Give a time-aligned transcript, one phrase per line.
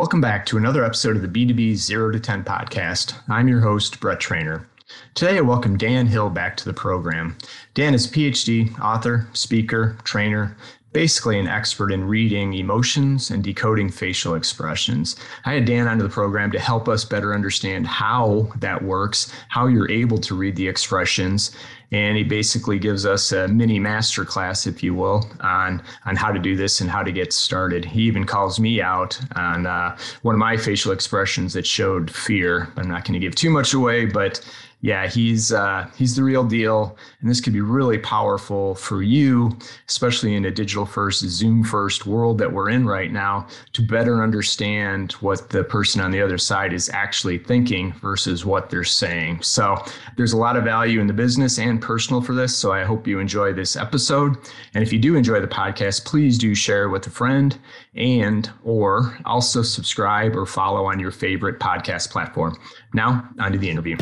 [0.00, 3.20] Welcome back to another episode of the B2B 0 to 10 podcast.
[3.28, 4.66] I'm your host, Brett Trainer.
[5.14, 7.36] Today, I welcome Dan Hill back to the program.
[7.74, 10.56] Dan is a PhD, author, speaker, trainer,
[10.92, 15.16] basically an expert in reading emotions and decoding facial expressions.
[15.44, 19.66] I had Dan onto the program to help us better understand how that works, how
[19.66, 21.52] you're able to read the expressions,
[21.92, 26.30] and he basically gives us a mini master class, if you will, on on how
[26.30, 27.84] to do this and how to get started.
[27.84, 32.68] He even calls me out on uh, one of my facial expressions that showed fear.
[32.76, 34.40] I'm not going to give too much away, but
[34.82, 39.56] yeah, he's uh, he's the real deal, and this could be really powerful for you,
[39.88, 44.22] especially in a digital first, Zoom first world that we're in right now, to better
[44.22, 49.42] understand what the person on the other side is actually thinking versus what they're saying.
[49.42, 49.76] So
[50.16, 52.56] there's a lot of value in the business and personal for this.
[52.56, 54.38] So I hope you enjoy this episode,
[54.72, 57.58] and if you do enjoy the podcast, please do share with a friend,
[57.94, 62.58] and or also subscribe or follow on your favorite podcast platform.
[62.94, 63.98] Now, on to the interview.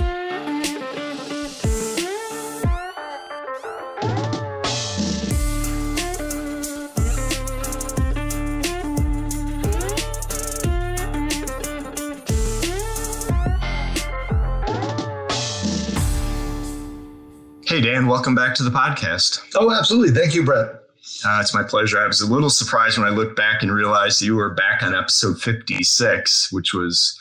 [17.89, 19.41] Dan, welcome back to the podcast.
[19.55, 20.11] Oh, absolutely.
[20.11, 20.67] Thank you, Brett.
[21.25, 21.98] Uh, it's my pleasure.
[21.98, 24.94] I was a little surprised when I looked back and realized you were back on
[24.94, 27.19] episode 56, which was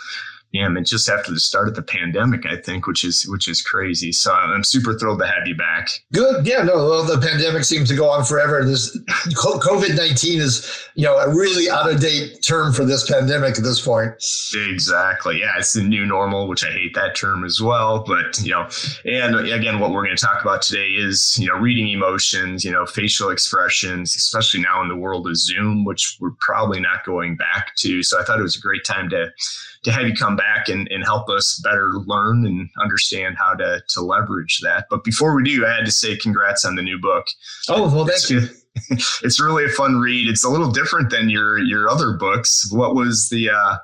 [0.52, 3.50] yeah, I mean, just after the start of the pandemic, I think, which is which
[3.50, 4.14] is crazy.
[4.14, 5.90] So I'm super thrilled to have you back.
[6.14, 6.48] Good.
[6.48, 6.64] Yeah.
[6.64, 6.76] No.
[6.76, 8.64] Well, the pandemic seems to go on forever.
[8.64, 8.98] This
[9.34, 13.64] COVID nineteen is, you know, a really out of date term for this pandemic at
[13.64, 14.14] this point.
[14.56, 15.42] Exactly.
[15.42, 18.06] Yeah, it's the new normal, which I hate that term as well.
[18.08, 18.70] But you know,
[19.04, 22.72] and again, what we're going to talk about today is you know reading emotions, you
[22.72, 27.36] know, facial expressions, especially now in the world of Zoom, which we're probably not going
[27.36, 28.02] back to.
[28.02, 29.30] So I thought it was a great time to
[29.88, 33.82] to have you come back and, and help us better learn and understand how to,
[33.88, 34.86] to leverage that.
[34.90, 37.26] But before we do, I had to say congrats on the new book.
[37.70, 38.42] Oh, well, thank it's, you.
[39.24, 40.30] It's really a fun read.
[40.30, 42.72] It's a little different than your your other books.
[42.72, 43.78] What was the uh,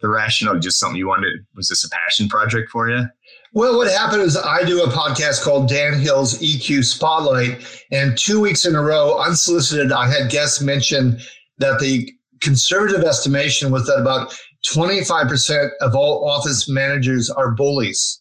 [0.00, 0.58] the rationale?
[0.58, 1.46] Just something you wanted?
[1.54, 3.04] Was this a passion project for you?
[3.52, 8.40] Well, what happened is I do a podcast called Dan Hill's EQ Spotlight, and two
[8.40, 11.20] weeks in a row, unsolicited, I had guests mention
[11.58, 12.10] that the
[12.40, 14.36] conservative estimation was that about
[14.66, 18.20] 25% of all office managers are bullies.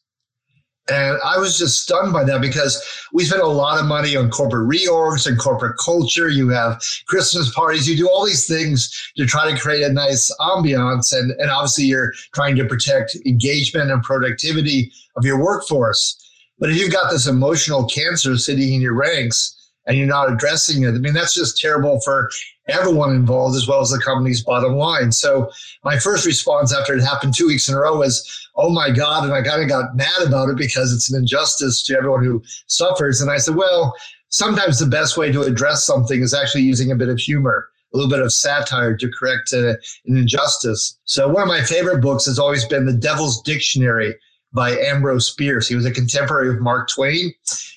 [0.90, 2.82] And I was just stunned by that because
[3.14, 6.28] we spend a lot of money on corporate reorgs and corporate culture.
[6.28, 10.30] You have Christmas parties, you do all these things to try to create a nice
[10.42, 11.18] ambiance.
[11.18, 16.20] And, and obviously, you're trying to protect engagement and productivity of your workforce.
[16.60, 19.56] But if you've got this emotional cancer sitting in your ranks
[19.88, 22.30] and you're not addressing it, I mean, that's just terrible for
[22.68, 25.12] everyone involved as well as the company's bottom line.
[25.12, 25.52] So
[25.84, 29.24] my first response after it happened two weeks in a row was, oh my God.
[29.24, 32.42] And I kind of got mad about it because it's an injustice to everyone who
[32.68, 33.22] suffers.
[33.22, 33.96] And I said, well,
[34.30, 37.70] sometimes the best way to address something is actually using a bit of humor.
[37.94, 40.98] A little bit of satire to correct a, an injustice.
[41.06, 44.16] So, one of my favorite books has always been The Devil's Dictionary
[44.52, 45.68] by Ambrose Bierce.
[45.68, 47.32] He was a contemporary of Mark Twain,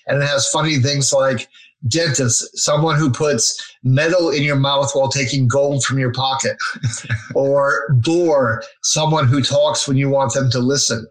[0.06, 1.48] and it has funny things like
[1.88, 6.56] dentist, someone who puts metal in your mouth while taking gold from your pocket,
[7.34, 11.06] or bore, someone who talks when you want them to listen.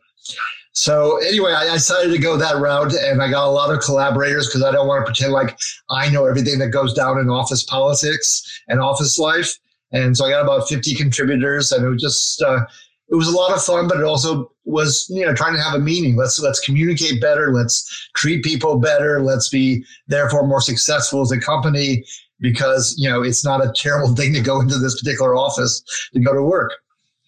[0.73, 4.47] So anyway, I decided to go that route, and I got a lot of collaborators
[4.47, 5.57] because I don't want to pretend like
[5.89, 9.57] I know everything that goes down in office politics and office life.
[9.93, 12.65] And so I got about 50 contributors, and it was just uh,
[13.09, 15.73] it was a lot of fun, but it also was you know trying to have
[15.73, 16.15] a meaning.
[16.15, 17.53] Let's let's communicate better.
[17.53, 19.21] Let's treat people better.
[19.21, 22.03] Let's be therefore more successful as a company
[22.39, 25.83] because you know it's not a terrible thing to go into this particular office
[26.13, 26.71] to go to work.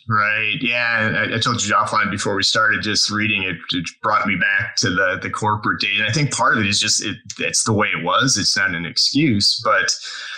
[0.09, 0.57] Right.
[0.61, 1.27] Yeah.
[1.29, 4.77] I, I, told you offline before we started just reading it, it brought me back
[4.77, 5.99] to the, the corporate data.
[5.99, 8.37] And I think part of it is just, it, it's the way it was.
[8.37, 9.93] It's not an excuse, but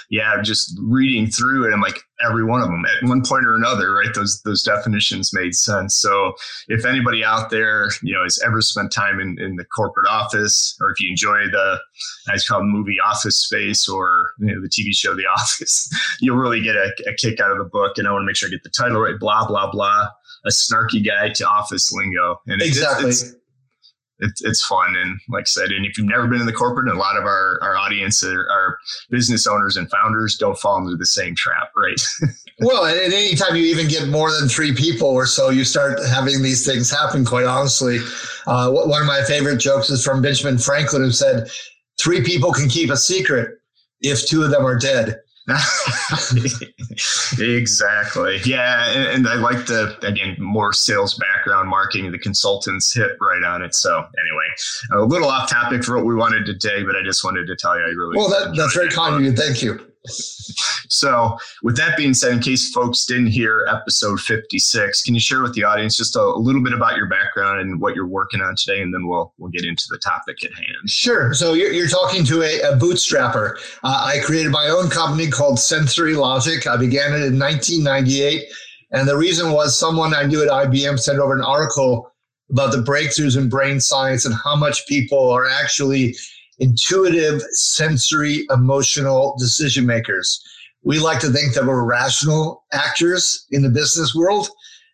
[0.09, 3.55] yeah, just reading through it, I'm like, every one of them at one point or
[3.55, 4.13] another, right?
[4.13, 5.95] Those those definitions made sense.
[5.95, 6.33] So
[6.67, 10.75] if anybody out there, you know, has ever spent time in, in the corporate office,
[10.81, 11.79] or if you enjoy the
[12.33, 15.89] as called movie Office Space or you know, the TV show The Office,
[16.19, 17.97] you'll really get a, a kick out of the book.
[17.97, 19.19] And I want to make sure I get the title right.
[19.19, 20.07] Blah blah blah.
[20.45, 22.39] A snarky guide to office lingo.
[22.47, 23.09] And exactly.
[23.09, 23.35] It's, it's,
[24.19, 24.95] it's, it's fun.
[24.95, 27.23] And like I said, and if you've never been in the corporate, a lot of
[27.23, 28.77] our, our audience are, are
[29.09, 31.99] business owners and founders, don't fall into the same trap, right?
[32.59, 36.41] well, and anytime you even get more than three people or so, you start having
[36.41, 37.99] these things happen, quite honestly.
[38.47, 41.49] Uh, one of my favorite jokes is from Benjamin Franklin, who said,
[41.99, 43.57] Three people can keep a secret
[44.01, 45.19] if two of them are dead.
[47.39, 48.39] exactly.
[48.45, 52.11] Yeah, and, and, I like the again more sales background, marketing.
[52.11, 53.73] The consultants hit right on it.
[53.75, 54.47] So anyway,
[54.93, 57.77] a little off topic for what we wanted today, but I just wanted to tell
[57.77, 58.29] you I really well.
[58.29, 59.33] That, that's very kind of you.
[59.33, 59.88] Thank you.
[60.05, 65.41] So, with that being said, in case folks didn't hear episode 56, can you share
[65.41, 68.41] with the audience just a, a, little bit about your background and what you're working
[68.41, 70.89] on today, and then we'll we'll get into the topic at hand.
[70.89, 71.33] Sure.
[71.33, 73.55] So you're, you're talking to a, a bootstrapper.
[73.83, 76.65] Uh, I created my own company called Sensory Logic.
[76.65, 78.45] I began it in 1998,
[78.91, 82.11] and the reason was someone I knew at IBM sent over an article
[82.49, 86.15] about the breakthroughs in brain science and how much people are actually
[86.59, 90.43] intuitive, sensory, emotional decision makers.
[90.83, 94.49] We like to think that we're rational actors in the business world,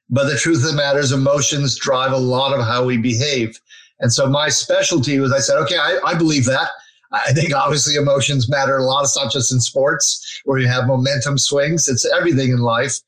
[0.10, 3.60] but the truth of the matter is emotions drive a lot of how we behave.
[4.00, 6.70] And so my specialty was I said, okay, I, I believe that.
[7.12, 9.04] I think obviously emotions matter a lot.
[9.04, 13.00] It's not just in sports where you have momentum swings, it's everything in life.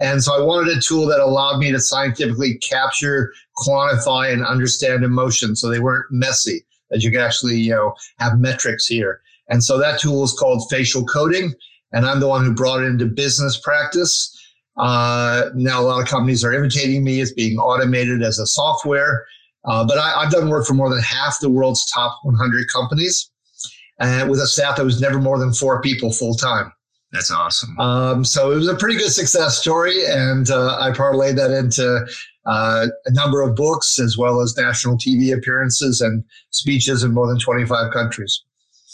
[0.00, 5.04] And so I wanted a tool that allowed me to scientifically capture, quantify, and understand
[5.04, 9.20] emotions so they weren't messy that you can actually you know have metrics here.
[9.48, 11.52] And so that tool is called facial coding,
[11.92, 14.30] and I'm the one who brought it into business practice.
[14.78, 17.20] Uh, now a lot of companies are imitating me.
[17.20, 19.26] It's being automated as a software,
[19.66, 23.30] uh, but I, have done work for more than half the world's top 100 companies,
[24.00, 26.72] and with a staff that was never more than four people full time.
[27.12, 27.78] That's awesome.
[27.78, 32.06] Um, so it was a pretty good success story, and uh, I parlayed that into
[32.46, 37.26] uh, a number of books as well as national TV appearances and speeches in more
[37.26, 38.42] than 25 countries.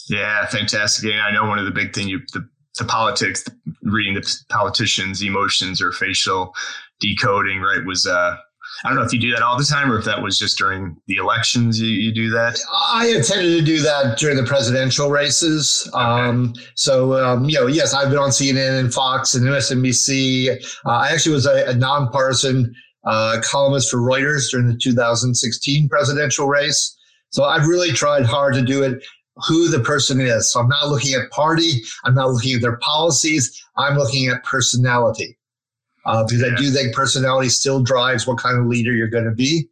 [0.09, 1.13] Yeah, fantastic.
[1.13, 2.47] And I know one of the big thing you the,
[2.79, 3.45] the politics,
[3.83, 6.55] reading the politicians' emotions or facial
[7.01, 8.37] decoding, right, was uh,
[8.85, 10.57] I don't know if you do that all the time or if that was just
[10.57, 12.59] during the elections you, you do that.
[12.73, 15.89] I have tended to do that during the presidential races.
[15.95, 16.03] Okay.
[16.03, 20.65] Um, so, um, you know, yes, I've been on CNN and Fox and MSNBC.
[20.87, 22.75] Uh, I actually was a, a nonpartisan
[23.05, 26.97] uh, columnist for Reuters during the 2016 presidential race.
[27.31, 29.03] So I've really tried hard to do it
[29.47, 30.53] who the person is.
[30.53, 31.83] So I'm not looking at party.
[32.05, 33.65] I'm not looking at their policies.
[33.77, 35.39] I'm looking at personality.
[36.07, 36.49] Uh, because yeah.
[36.53, 39.69] I do think personality still drives what kind of leader you're going to be.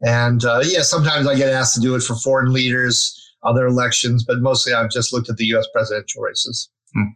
[0.00, 4.24] And uh, yeah, sometimes I get asked to do it for foreign leaders, other elections,
[4.24, 6.68] but mostly I've just looked at the US presidential races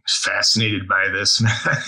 [0.07, 1.41] fascinated by this.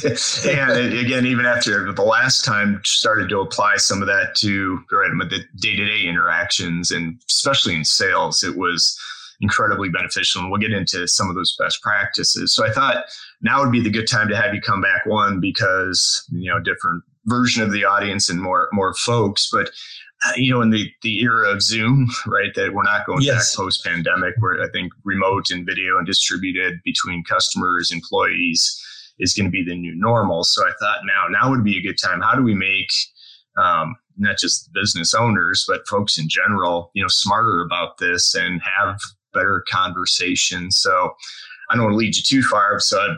[0.46, 5.10] and again, even after the last time, started to apply some of that to right,
[5.30, 8.98] the day to day interactions, and especially in sales, it was
[9.40, 10.42] incredibly beneficial.
[10.42, 12.54] And we'll get into some of those best practices.
[12.54, 13.04] So I thought
[13.40, 15.06] now would be the good time to have you come back.
[15.06, 19.70] One because you know different version of the audience and more more folks, but
[20.36, 23.54] you know, in the, the era of Zoom, right, that we're not going yes.
[23.54, 28.84] back post pandemic, where I think remote and video and distributed between customers, employees
[29.18, 30.44] is going to be the new normal.
[30.44, 32.20] So I thought now, now would be a good time.
[32.20, 32.88] How do we make
[33.56, 38.60] um, not just business owners, but folks in general, you know, smarter about this and
[38.62, 38.98] have
[39.32, 40.78] better conversations?
[40.78, 41.12] So
[41.70, 42.80] I don't want to lead you too far.
[42.80, 43.16] So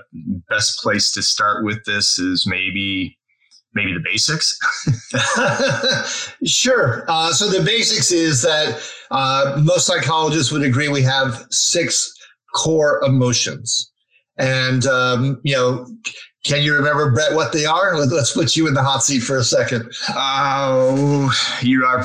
[0.49, 3.17] best place to start with this is maybe
[3.75, 4.58] maybe the basics?
[6.44, 7.05] sure.
[7.08, 8.81] Uh, so the basics is that
[9.11, 12.12] uh, most psychologists would agree we have six
[12.55, 13.90] core emotions.
[14.38, 15.87] And, um, you know,
[16.44, 17.96] can you remember, Brett, what they are?
[18.06, 19.93] Let's put you in the hot seat for a second.
[20.11, 21.31] Oh,
[21.61, 22.03] you are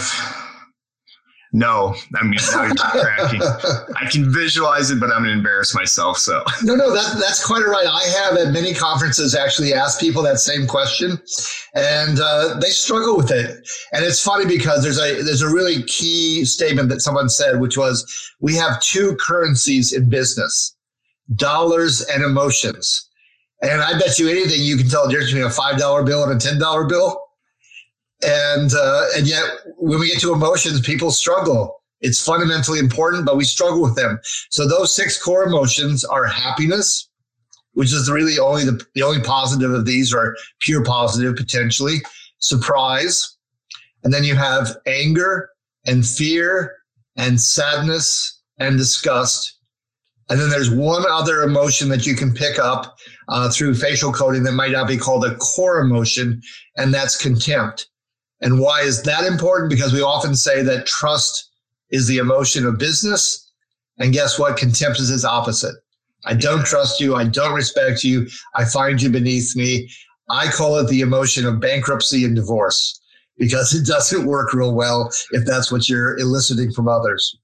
[1.55, 2.37] no, I mean.
[2.51, 6.17] I can visualize it, but I'm to embarrass myself.
[6.17, 7.87] So no, no, that, that's quite all right.
[7.87, 11.11] I have at many conferences actually asked people that same question,
[11.73, 13.65] and uh, they struggle with it.
[13.93, 17.77] And it's funny because there's a there's a really key statement that someone said, which
[17.77, 18.03] was,
[18.41, 20.75] "We have two currencies in business:
[21.35, 23.09] dollars and emotions."
[23.61, 26.25] And I bet you anything you can tell the difference between a five dollar bill
[26.25, 27.21] and a ten dollar bill
[28.23, 29.43] and uh, and yet
[29.77, 31.81] when we get to emotions, people struggle.
[32.01, 34.19] It's fundamentally important, but we struggle with them.
[34.49, 37.09] So those six core emotions are happiness,
[37.73, 42.01] which is really only the, the only positive of these, or pure positive potentially.
[42.39, 43.37] Surprise,
[44.03, 45.49] and then you have anger
[45.85, 46.75] and fear
[47.17, 49.59] and sadness and disgust.
[50.29, 52.97] And then there's one other emotion that you can pick up
[53.29, 56.41] uh, through facial coding that might not be called a core emotion,
[56.77, 57.87] and that's contempt.
[58.45, 59.71] And why is that important?
[59.71, 61.49] Because we often say that trust
[61.89, 63.51] is the emotion of business.
[63.97, 64.55] And guess what?
[64.55, 65.73] Contempt is its opposite.
[66.25, 67.15] I don't trust you.
[67.15, 68.27] I don't respect you.
[68.53, 69.89] I find you beneath me.
[70.29, 73.01] I call it the emotion of bankruptcy and divorce
[73.39, 77.35] because it doesn't work real well if that's what you're eliciting from others.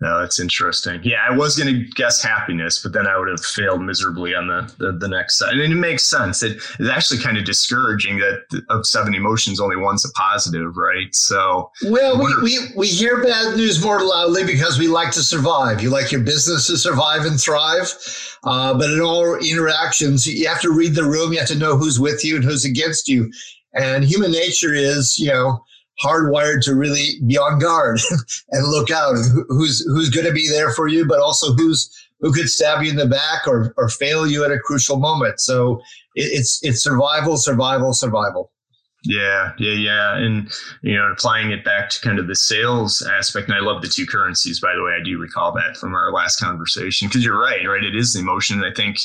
[0.00, 1.00] No, that's interesting.
[1.04, 4.48] Yeah, I was going to guess happiness, but then I would have failed miserably on
[4.48, 5.54] the, the, the next side.
[5.54, 6.42] And it makes sense.
[6.42, 11.14] It, it's actually kind of discouraging that of seven emotions, only one's a positive, right?
[11.14, 15.80] So, well, we, we, we hear bad news more loudly because we like to survive.
[15.80, 17.94] You like your business to survive and thrive.
[18.42, 21.32] Uh, but in all interactions, you have to read the room.
[21.32, 23.30] You have to know who's with you and who's against you.
[23.74, 25.64] And human nature is, you know,
[26.02, 28.00] hardwired to really be on guard
[28.50, 29.16] and look out
[29.48, 32.90] who's who's going to be there for you, but also who's who could stab you
[32.90, 35.40] in the back or or fail you at a crucial moment.
[35.40, 35.80] So
[36.14, 38.50] it, it's it's survival, survival, survival.
[39.06, 40.16] Yeah, yeah, yeah.
[40.16, 40.50] And,
[40.82, 43.48] you know, applying it back to kind of the sales aspect.
[43.48, 44.92] And I love the two currencies, by the way.
[44.98, 47.84] I do recall that from our last conversation because you're right, right?
[47.84, 48.64] It is emotion.
[48.64, 48.96] I think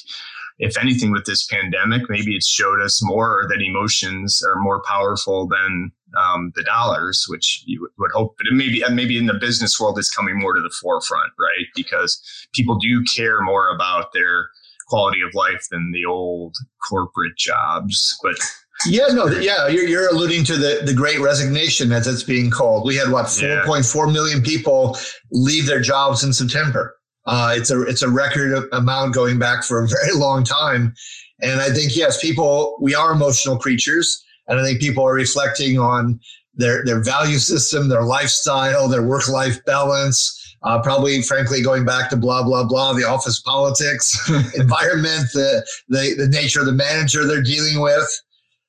[0.58, 5.48] if anything with this pandemic, maybe it's showed us more that emotions are more powerful
[5.48, 8.36] than um, the dollars, which you would hope.
[8.38, 11.68] But maybe maybe in the business world, it's coming more to the forefront, right?
[11.76, 12.22] Because
[12.54, 14.50] people do care more about their
[14.88, 16.56] quality of life than the old
[16.90, 18.18] corporate jobs.
[18.24, 18.36] But
[18.88, 22.86] yeah, no, yeah, you're, you're alluding to the, the great resignation as it's being called.
[22.86, 24.14] We had what 4.4 yeah.
[24.14, 24.98] million people
[25.32, 26.96] leave their jobs in September.
[27.26, 30.96] Uh, it's a it's a record amount going back for a very long time,
[31.42, 35.80] and I think yes, people we are emotional creatures, and I think people are reflecting
[35.80, 36.20] on
[36.56, 40.36] their their value system, their lifestyle, their work life balance.
[40.62, 46.16] Uh, probably, frankly, going back to blah blah blah, the office politics, environment, the, the
[46.18, 48.22] the nature of the manager they're dealing with,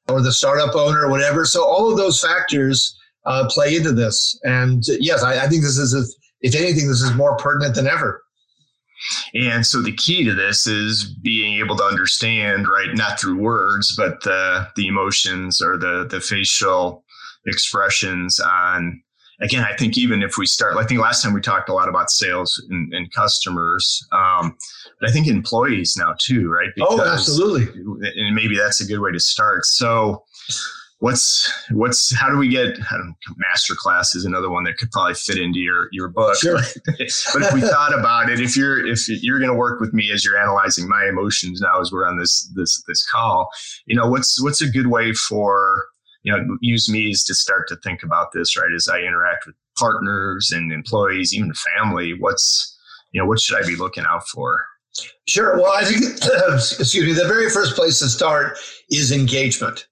[0.09, 1.45] or the startup owner, or whatever.
[1.45, 2.97] So all of those factors
[3.27, 4.39] uh, play into this.
[4.45, 6.03] And yes, I, I think this is, a,
[6.41, 8.23] if anything, this is more pertinent than ever.
[9.35, 13.95] And so the key to this is being able to understand, right, not through words,
[13.97, 17.05] but the the emotions or the the facial
[17.47, 19.03] expressions on
[19.41, 21.89] again, I think even if we start, I think last time we talked a lot
[21.89, 24.57] about sales and, and customers, um,
[25.01, 26.69] but I think employees now too, right?
[26.81, 27.83] Oh, because, oh, absolutely.
[28.17, 29.65] And maybe that's a good way to start.
[29.65, 30.25] So,
[31.01, 32.79] what's what's how do we get
[33.37, 36.37] master class is another one that could probably fit into your your book.
[36.37, 36.61] Sure.
[36.87, 37.01] but
[37.43, 40.25] if we thought about it if you're if you're going to work with me as
[40.25, 43.51] you're analyzing my emotions now as we're on this this this call
[43.87, 45.87] you know what's what's a good way for
[46.23, 48.73] you know use me as to start to think about this right?
[48.75, 52.79] As i interact with partners and employees even family what's
[53.13, 54.67] you know what should i be looking out for?
[55.27, 55.57] Sure.
[55.57, 56.03] Well i think
[56.53, 58.59] excuse me the very first place to start
[58.91, 59.87] is engagement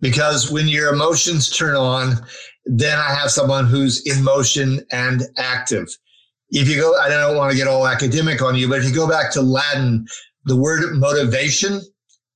[0.00, 2.14] because when your emotions turn on,
[2.64, 5.88] then I have someone who's in motion and active.
[6.50, 8.94] If you go, I don't want to get all academic on you, but if you
[8.94, 10.06] go back to Latin,
[10.44, 11.80] the word motivation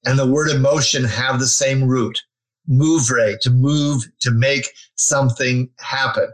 [0.05, 2.19] and the word emotion have the same root.
[2.69, 6.29] Movere, to move, to make something happen.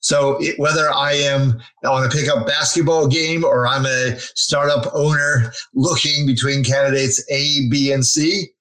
[0.00, 5.52] So it, whether I am on a pickup basketball game or I'm a startup owner
[5.74, 8.53] looking between candidates A, B, and C,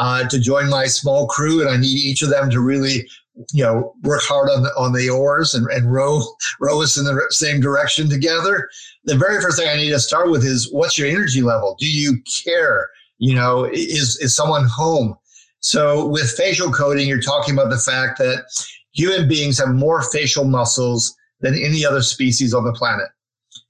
[0.00, 3.06] uh, to join my small crew, and I need each of them to really,
[3.52, 6.22] you know, work hard on the, on the oars and, and row
[6.60, 8.70] row us in the same direction together.
[9.04, 11.76] The very first thing I need to start with is what's your energy level?
[11.78, 12.88] Do you care?
[13.18, 15.16] You know, is is someone home?
[15.60, 18.46] So with facial coding, you're talking about the fact that
[18.92, 23.08] human beings have more facial muscles than any other species on the planet.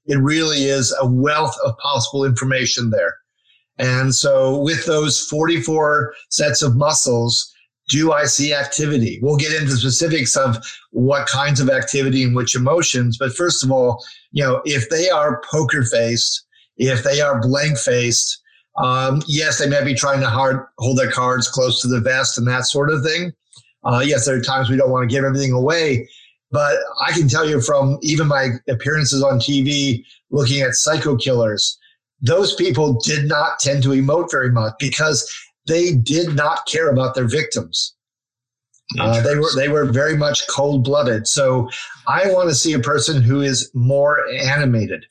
[0.07, 3.17] It really is a wealth of possible information there.
[3.81, 7.51] And so, with those 44 sets of muscles,
[7.89, 9.19] do I see activity?
[9.23, 10.59] We'll get into specifics of
[10.91, 13.17] what kinds of activity and which emotions.
[13.19, 16.45] But first of all, you know, if they are poker faced,
[16.77, 18.41] if they are blank faced,
[18.77, 22.37] um, yes, they may be trying to hard, hold their cards close to the vest
[22.37, 23.33] and that sort of thing.
[23.83, 26.07] Uh, yes, there are times we don't want to give everything away.
[26.53, 31.79] But I can tell you from even my appearances on TV looking at psycho killers,
[32.21, 35.29] those people did not tend to emote very much because
[35.67, 37.95] they did not care about their victims.
[38.99, 41.29] Uh, they were they were very much cold blooded.
[41.29, 41.71] So
[42.09, 45.07] I want to see a person who is more animated.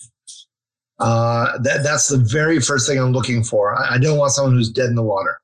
[1.00, 3.74] Uh, that that's the very first thing I'm looking for.
[3.74, 5.40] I, I don't want someone who's dead in the water.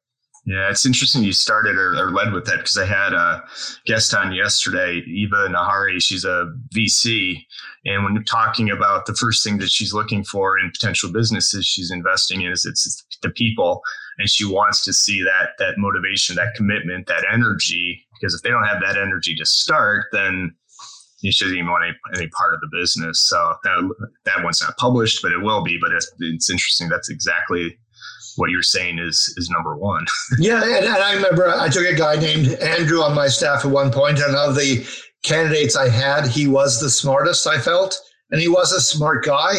[0.47, 3.43] Yeah, it's interesting you started or, or led with that because I had a
[3.85, 5.99] guest on yesterday, Eva Nahari.
[5.99, 7.37] She's a VC.
[7.85, 11.89] And when talking about the first thing that she's looking for in potential businesses she's
[11.89, 13.81] investing in is it's, it's the people.
[14.19, 18.05] And she wants to see that that motivation, that commitment, that energy.
[18.19, 20.53] Because if they don't have that energy to start, then
[21.21, 23.27] you shouldn't even want any, any part of the business.
[23.27, 25.79] So that that one's not published, but it will be.
[25.81, 26.87] But it's, it's interesting.
[26.87, 27.79] That's exactly
[28.37, 30.05] what you're saying is is number one.
[30.39, 33.71] yeah, and, and, I remember I took a guy named Andrew on my staff at
[33.71, 34.85] one point, and of the
[35.23, 37.47] candidates I had, he was the smartest.
[37.47, 37.99] I felt
[38.31, 39.55] And he was a smart guy,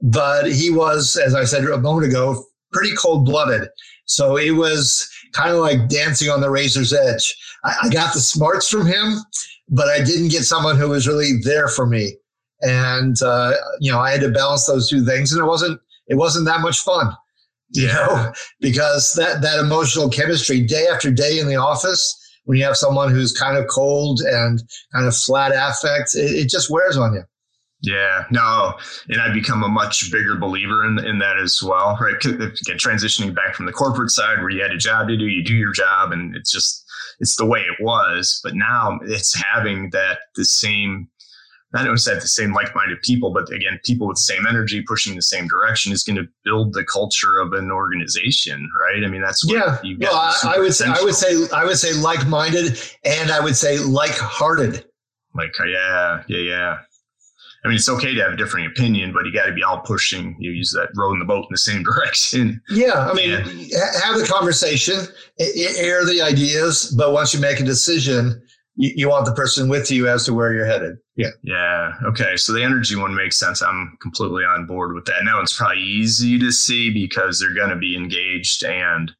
[0.00, 3.68] but he was, as I said a moment ago, pretty cold blooded.
[4.06, 7.36] So it was kind of like dancing on the razor's edge.
[7.64, 9.18] I, I got the smarts from him,
[9.68, 12.16] but I didn't get someone who was really there for me.
[12.60, 16.14] And uh, you know, I had to balance those two things, and it wasn't it
[16.14, 17.16] wasn't that much fun,
[17.72, 17.92] you yeah.
[17.94, 22.76] know, because that that emotional chemistry day after day in the office when you have
[22.76, 24.62] someone who's kind of cold and
[24.92, 27.22] kind of flat affect, it, it just wears on you.
[27.84, 28.74] Yeah, no,
[29.08, 31.98] and I become a much bigger believer in in that as well.
[32.00, 35.26] Right, again, transitioning back from the corporate side where you had a job to do,
[35.26, 36.84] you do your job, and it's just
[37.18, 38.40] it's the way it was.
[38.44, 41.08] But now it's having that the same
[41.72, 45.22] not said the same like-minded people, but again, people with the same energy pushing the
[45.22, 49.04] same direction is going to build the culture of an organization, right?
[49.04, 49.78] I mean, that's yeah.
[49.98, 53.56] well, I, I would say, I would say, I would say like-minded, and I would
[53.56, 54.84] say like-hearted.
[55.34, 56.78] Like, uh, yeah, yeah, yeah.
[57.64, 59.80] I mean, it's okay to have a different opinion, but you got to be all
[59.80, 60.36] pushing.
[60.40, 62.60] You use that rowing the boat in the same direction.
[62.68, 63.78] Yeah, I mean, yeah.
[64.02, 65.06] have the conversation,
[65.38, 68.42] air the ideas, but once you make a decision,
[68.76, 70.96] you, you want the person with you as to where you're headed.
[71.16, 71.30] Yeah.
[71.42, 71.92] Yeah.
[72.04, 72.36] Okay.
[72.36, 73.62] So the energy one makes sense.
[73.62, 75.24] I'm completely on board with that.
[75.24, 79.12] Now it's probably easy to see because they're going to be engaged and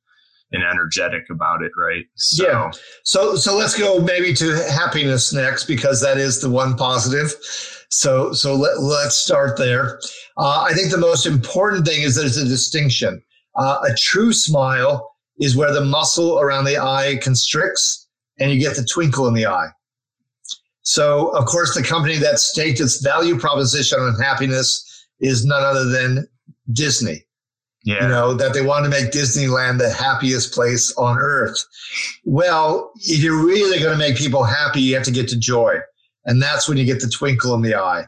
[0.55, 2.05] and energetic about it, right?
[2.15, 2.71] So, yeah.
[3.05, 7.35] So so let's go maybe to happiness next because that is the one positive.
[7.91, 9.99] So so let, let's start there.
[10.37, 13.23] Uh, I think the most important thing is there's a distinction.
[13.55, 18.02] Uh, a true smile is where the muscle around the eye constricts
[18.39, 19.69] and you get the twinkle in the eye.
[20.83, 25.89] So, of course, the company that staked its value proposition on happiness is none other
[25.89, 26.27] than
[26.73, 27.25] Disney.
[27.85, 28.03] Yeah.
[28.03, 31.65] You know, that they want to make Disneyland the happiest place on earth.
[32.25, 35.79] Well, if you're really going to make people happy, you have to get to joy.
[36.25, 38.05] And that's when you get the twinkle in the eye.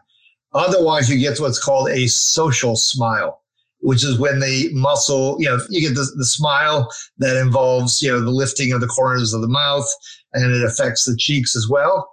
[0.53, 3.43] Otherwise, you get what's called a social smile
[3.85, 8.11] which is when the muscle, you know, you get the, the smile that involves, you
[8.11, 9.87] know, the lifting of the corners of the mouth
[10.33, 12.11] and it affects the cheeks as well.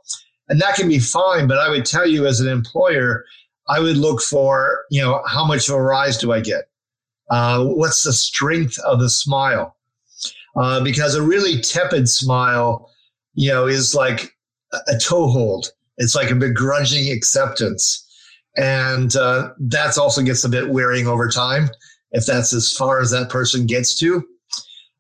[0.49, 1.47] And that can be fine.
[1.47, 3.23] But I would tell you as an employer,
[3.69, 6.65] I would look for, you know, how much of a rise do I get?
[7.29, 9.77] Uh, what's the strength of the smile?
[10.57, 12.91] Uh, because a really tepid smile,
[13.34, 14.36] you know, is like
[14.89, 15.71] a toehold.
[15.97, 18.05] It's like a begrudging acceptance.
[18.57, 21.69] And uh, that's also gets a bit wearing over time
[22.11, 24.23] if that's as far as that person gets to.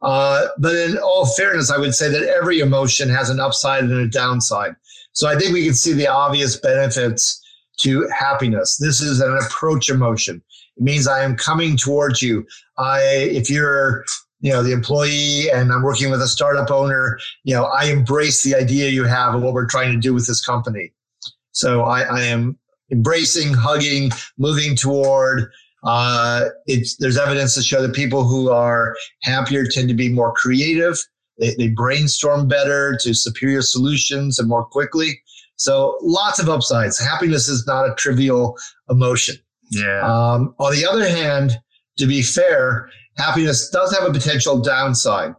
[0.01, 3.93] Uh, but in all fairness, I would say that every emotion has an upside and
[3.93, 4.75] a downside.
[5.13, 7.39] So I think we can see the obvious benefits
[7.81, 8.77] to happiness.
[8.77, 10.41] This is an approach emotion.
[10.77, 12.45] It means I am coming towards you.
[12.77, 14.05] I, if you're,
[14.39, 18.43] you know, the employee and I'm working with a startup owner, you know, I embrace
[18.43, 20.93] the idea you have of what we're trying to do with this company.
[21.51, 22.57] So I, I am
[22.91, 25.51] embracing, hugging, moving toward.
[25.83, 30.33] Uh, it's, there's evidence to show that people who are happier tend to be more
[30.33, 30.97] creative.
[31.39, 35.19] They, they brainstorm better to superior solutions and more quickly.
[35.55, 36.99] So lots of upsides.
[36.99, 38.57] Happiness is not a trivial
[38.89, 39.35] emotion.
[39.71, 40.01] Yeah.
[40.01, 41.57] Um, on the other hand,
[41.97, 45.33] to be fair, happiness does have a potential downside.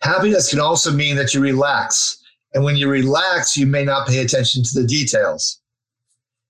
[0.00, 2.18] Happiness can also mean that you relax.
[2.54, 5.61] And when you relax, you may not pay attention to the details.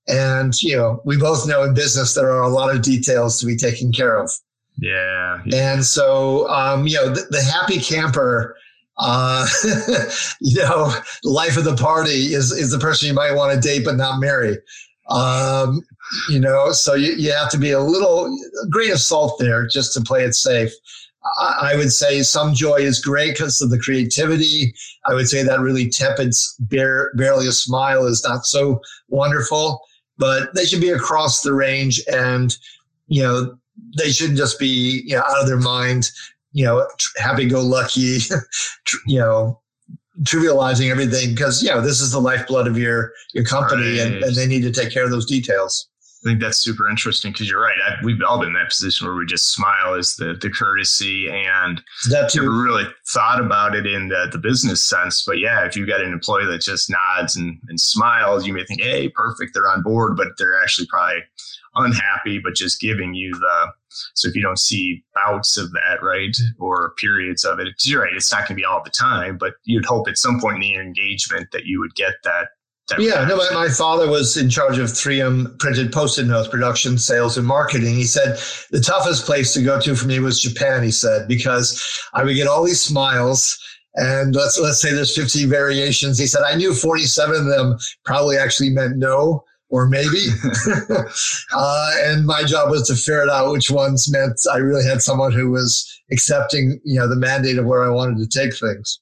[0.09, 3.47] And, you know, we both know in business there are a lot of details to
[3.47, 4.31] be taken care of.
[4.79, 5.43] Yeah.
[5.53, 8.57] And so, um, you know, the, the happy camper,
[8.99, 9.47] uh,
[10.41, 13.85] you know, life of the party is, is the person you might want to date
[13.85, 14.59] but not marry.
[15.09, 15.83] Um,
[16.29, 19.67] you know, so you, you have to be a little a grain of salt there
[19.67, 20.73] just to play it safe.
[21.39, 24.75] I, I would say some joy is great because of the creativity.
[25.07, 29.81] I would say that really tepid, bare, barely a smile is not so wonderful
[30.19, 32.57] but they should be across the range and,
[33.07, 33.57] you know,
[33.97, 36.11] they shouldn't just be, you know, out of their mind,
[36.53, 38.19] you know, happy go lucky,
[39.07, 39.61] you know,
[40.23, 44.01] trivializing everything because, you know, this is the lifeblood of your, your company right.
[44.01, 45.89] and, and they need to take care of those details.
[46.25, 47.77] I think that's super interesting because you're right.
[47.85, 51.29] I, we've all been in that position where we just smile as the, the courtesy
[51.29, 55.25] and that never really thought about it in the, the business sense.
[55.25, 58.65] But yeah, if you've got an employee that just nods and, and smiles, you may
[58.65, 61.23] think, hey, perfect, they're on board, but they're actually probably
[61.75, 63.73] unhappy, but just giving you the.
[64.15, 68.15] So if you don't see bouts of that, right, or periods of it, you're right.
[68.15, 70.61] It's not going to be all the time, but you'd hope at some point in
[70.61, 72.49] the engagement that you would get that
[72.99, 77.39] yeah, no, my, my father was in charge of 3M printed post-it notes, production, sales,
[77.39, 77.95] and marketing.
[77.95, 78.39] He said
[78.71, 80.83] the toughest place to go to for me was Japan.
[80.83, 81.81] He said because
[82.13, 83.59] I would get all these smiles,
[83.95, 86.19] and let's let's say there's 50 variations.
[86.19, 90.27] He said I knew 47 of them probably actually meant no, or maybe.
[91.55, 95.33] uh, and my job was to figure out which ones meant I really had someone
[95.33, 99.01] who was accepting, you know, the mandate of where I wanted to take things.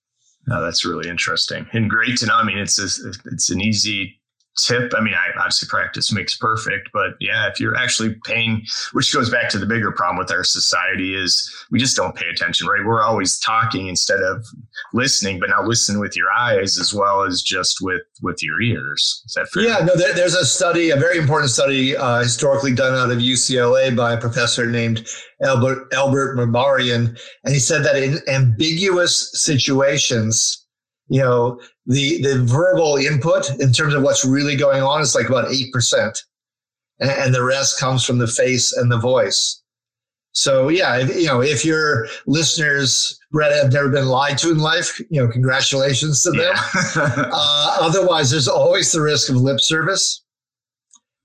[0.58, 2.34] That's really interesting and great to know.
[2.34, 4.19] I mean, it's a, it's an easy
[4.64, 4.92] tip.
[4.96, 9.31] I mean, I obviously practice makes perfect, but yeah, if you're actually paying, which goes
[9.31, 12.85] back to the bigger problem with our society is we just don't pay attention, right?
[12.85, 14.44] We're always talking instead of
[14.92, 19.23] listening, but now listen with your eyes as well as just with with your ears.
[19.27, 19.64] Is that fair?
[19.64, 19.94] Yeah, no.
[19.96, 24.12] There, there's a study, a very important study, uh, historically done out of UCLA by
[24.14, 25.07] a professor named
[25.42, 30.66] Albert Albert Mehrabian, and he said that in ambiguous situations
[31.11, 35.29] you know, the the verbal input in terms of what's really going on is like
[35.29, 36.22] about eight percent,
[37.00, 39.61] and, the rest comes from the face and the voice.
[40.33, 44.59] So yeah, if, you know, if your listeners, Brett, have never been lied to in
[44.59, 46.40] life, you know, congratulations to them.
[46.40, 46.62] Yeah.
[47.33, 50.22] uh, otherwise, there's always the risk of lip service.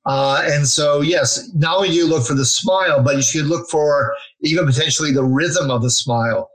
[0.07, 3.45] Uh, and so, yes, not only do you look for the smile, but you should
[3.45, 6.49] look for even potentially the rhythm of the smile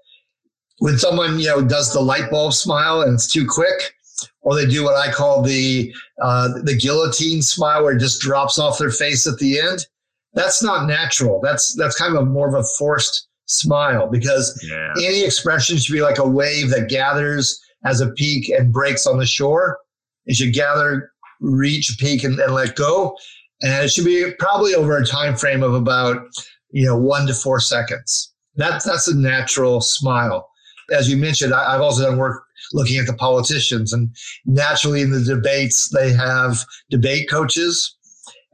[0.81, 3.95] when someone you know does the light bulb smile and it's too quick,
[4.43, 8.59] or they do what I call the uh, the guillotine smile, where it just drops
[8.59, 9.87] off their face at the end.
[10.35, 11.41] That's not natural.
[11.43, 14.93] That's that's kind of a, more of a forced smile because yeah.
[15.05, 19.19] any expression should be like a wave that gathers as a peak and breaks on
[19.19, 19.79] the shore.
[20.27, 23.17] It should gather, reach peak, and, and let go.
[23.63, 26.23] And it should be probably over a time frame of about
[26.71, 28.33] you know one to four seconds.
[28.57, 30.51] That's that's a natural smile
[30.91, 34.15] as you mentioned, I, have also done work looking at the politicians, and
[34.47, 36.59] naturally in the debates they have
[36.91, 37.97] debate coaches,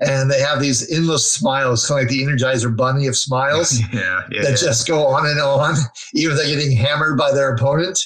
[0.00, 4.22] and they have these endless smiles, kind of like the Energizer Bunny of smiles, yeah,
[4.30, 4.56] yeah, that yeah.
[4.56, 5.74] just go on and on,
[6.14, 7.98] even if they're getting hammered by their opponent.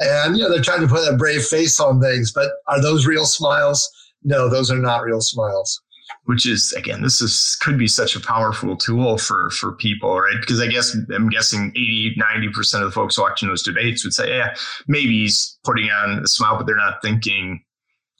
[0.00, 3.04] And you know they're trying to put a brave face on things, but are those
[3.04, 3.88] real smiles?
[4.22, 5.80] No, those are not real smiles
[6.28, 10.36] which is again this is could be such a powerful tool for for people right
[10.40, 14.36] because i guess i'm guessing 80 90% of the folks watching those debates would say
[14.36, 14.54] yeah
[14.86, 17.62] maybe he's putting on a smile but they're not thinking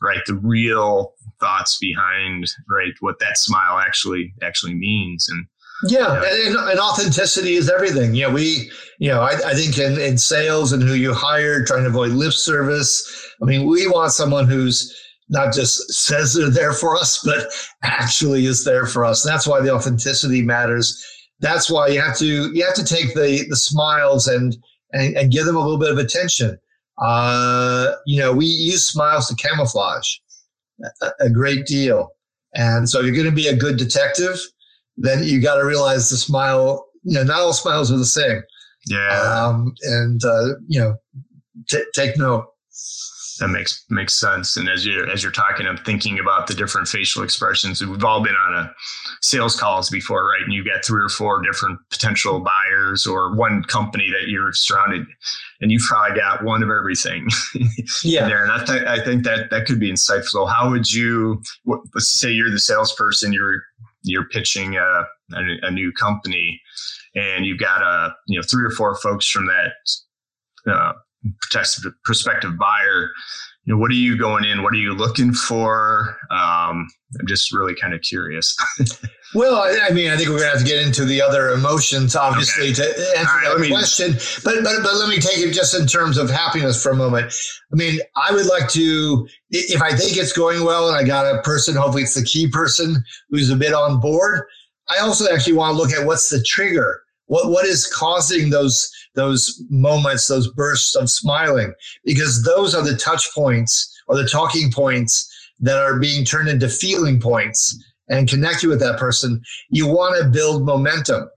[0.00, 5.46] right the real thoughts behind right what that smile actually actually means and
[5.84, 8.12] yeah, and, and, authenticity is everything.
[8.12, 8.68] Yeah, we,
[8.98, 12.10] you know, I, I think in, in sales and who you hire, trying to avoid
[12.10, 13.32] lip service.
[13.40, 14.92] I mean, we want someone who's
[15.28, 17.46] not just says they're there for us, but
[17.82, 19.22] actually is there for us.
[19.22, 21.04] That's why the authenticity matters.
[21.40, 24.56] That's why you have to you have to take the the smiles and
[24.92, 26.58] and, and give them a little bit of attention.
[27.00, 30.16] Uh, you know, we use smiles to camouflage
[31.02, 32.10] a, a great deal.
[32.54, 34.38] And so, if you're going to be a good detective,
[34.96, 36.86] then you got to realize the smile.
[37.04, 38.42] You know, not all smiles are the same.
[38.88, 39.20] Yeah.
[39.20, 40.96] Um, and uh, you know,
[41.68, 42.46] t- take note
[43.38, 44.56] that makes makes sense.
[44.56, 47.84] And as you're as you're talking, I'm thinking about the different facial expressions.
[47.84, 48.74] We've all been on a
[49.22, 50.42] sales calls before, right?
[50.42, 55.06] And you've got three or four different potential buyers or one company that you're surrounded,
[55.60, 57.28] and you've probably got one of everything.
[58.04, 58.28] yeah.
[58.28, 60.48] there, and I, th- I think that that could be insightful.
[60.48, 61.42] How would you?
[61.66, 63.32] Let's say you're the salesperson.
[63.32, 63.62] You're
[64.02, 66.60] you're pitching a, a, a new company,
[67.14, 69.72] and you've got a you know three or four folks from that.
[70.70, 70.92] Uh,
[72.04, 73.10] prospective buyer
[73.68, 74.62] you know what are you going in?
[74.62, 76.16] What are you looking for?
[76.30, 76.88] Um,
[77.20, 78.56] i'm just really kind of curious.
[79.34, 82.16] Well I, I, mean i think we're to have to get into the other emotions
[82.16, 82.76] obviously okay.
[82.76, 84.14] to answer right, that me, question.
[84.42, 87.34] But, but but let me take it just in terms of happiness for a moment.
[87.70, 91.26] I mean i would like to if i think it's going well and i got
[91.26, 94.46] a person hopefully it's the key person who's a bit on board
[94.88, 97.02] i also actually want to look at what's the trigger?
[97.26, 102.96] What what is causing those those moments, those bursts of smiling, because those are the
[102.96, 103.72] touch points
[104.06, 105.28] or the talking points
[105.58, 107.76] that are being turned into feeling points
[108.08, 109.42] and connected with that person.
[109.70, 111.28] You want to build momentum.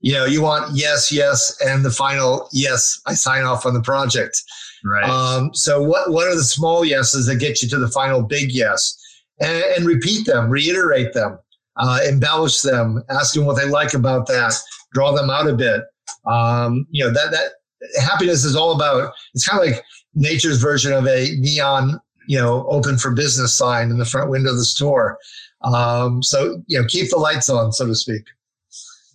[0.00, 3.80] You know, you want yes, yes, and the final yes, I sign off on the
[3.80, 4.36] project.
[4.84, 5.08] Right.
[5.08, 8.52] Um, so what what are the small yeses that get you to the final big
[8.52, 8.98] yes?
[9.40, 11.38] And, and repeat them, reiterate them,
[11.76, 14.52] uh, embellish them, ask them what they like about that,
[14.92, 15.82] draw them out a bit.
[16.26, 19.84] Um, you know, that, that happiness is all about, it's kind of like
[20.14, 24.50] nature's version of a neon, you know, open for business sign in the front window
[24.50, 25.18] of the store.
[25.62, 28.22] Um, so, you know, keep the lights on, so to speak.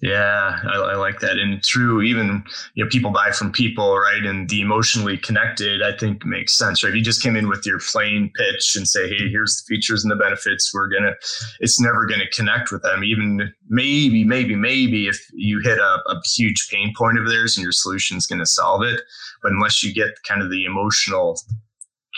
[0.01, 1.39] Yeah, I, I, like that.
[1.39, 2.43] And true, even
[2.75, 4.23] you know, people buy from people, right?
[4.23, 6.91] And the emotionally connected, I think, makes sense, right?
[6.91, 10.03] If you just came in with your plain pitch and say, "Hey, here's the features
[10.03, 11.13] and the benefits," we're gonna,
[11.61, 13.03] it's never gonna connect with them.
[13.03, 17.63] Even maybe, maybe, maybe if you hit a, a huge pain point of theirs and
[17.63, 19.01] your solution's gonna solve it,
[19.41, 21.39] but unless you get kind of the emotional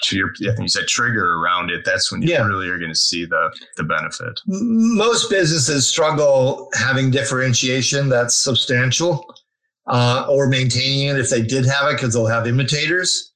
[0.04, 2.46] to your, I think you said trigger around it, that's when you yeah.
[2.46, 4.40] really are going to see the the benefit.
[4.46, 9.26] Most businesses struggle having differentiation that's substantial,
[9.88, 13.34] uh, or maintaining it if they did have it because they'll have imitators.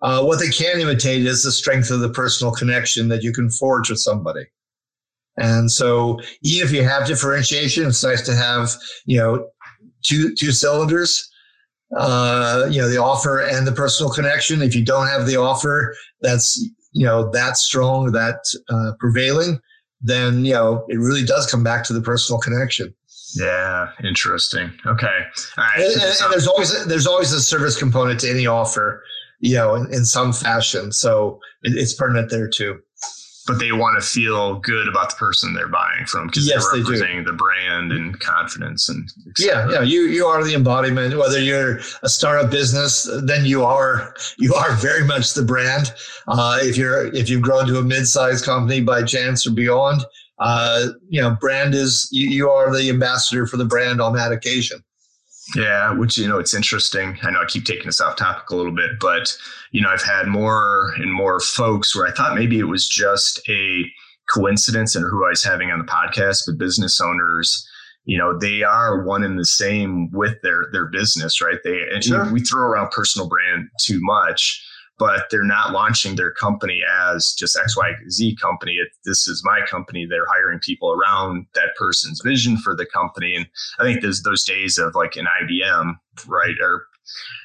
[0.00, 3.50] Uh, what they can imitate is the strength of the personal connection that you can
[3.50, 4.44] forge with somebody.
[5.36, 8.70] And so, even if you have differentiation, it's nice to have
[9.06, 9.48] you know
[10.02, 11.28] two two cylinders
[11.96, 14.62] uh, you know, the offer and the personal connection.
[14.62, 16.58] If you don't have the offer that's,
[16.92, 19.60] you know, that strong, that uh, prevailing,
[20.00, 22.94] then, you know, it really does come back to the personal connection.
[23.34, 24.70] Yeah, interesting.
[24.86, 25.06] Okay.
[25.56, 25.76] All right.
[25.76, 29.02] And, and, and there's always there's always a service component to any offer,
[29.40, 30.92] you know, in, in some fashion.
[30.92, 32.80] So it, it's pertinent there too
[33.48, 36.80] but they want to feel good about the person they're buying from because yes, they're
[36.80, 41.16] representing the brand and confidence and yeah yeah you you are the embodiment.
[41.16, 45.94] Whether you're a startup business then you are you are very much the brand.
[46.28, 50.04] Uh, if you're if you've grown to a mid-sized company by chance or beyond
[50.38, 54.30] uh, you know brand is you, you are the ambassador for the brand on that
[54.30, 54.82] occasion
[55.56, 57.18] yeah, which you know it's interesting.
[57.22, 59.36] I know I keep taking us off topic a little bit, but
[59.72, 63.40] you know I've had more and more folks where I thought maybe it was just
[63.48, 63.84] a
[64.28, 67.66] coincidence and who I was having on the podcast, but business owners,
[68.04, 71.58] you know, they are one and the same with their their business, right?
[71.64, 72.30] They and sure.
[72.32, 74.64] we throw around personal brand too much
[74.98, 78.74] but they're not launching their company as just XYZ company.
[78.74, 80.06] It, this is my company.
[80.06, 83.36] They're hiring people around that person's vision for the company.
[83.36, 83.46] And
[83.78, 85.94] I think there's those days of like an IBM,
[86.26, 86.54] right?
[86.60, 86.86] Or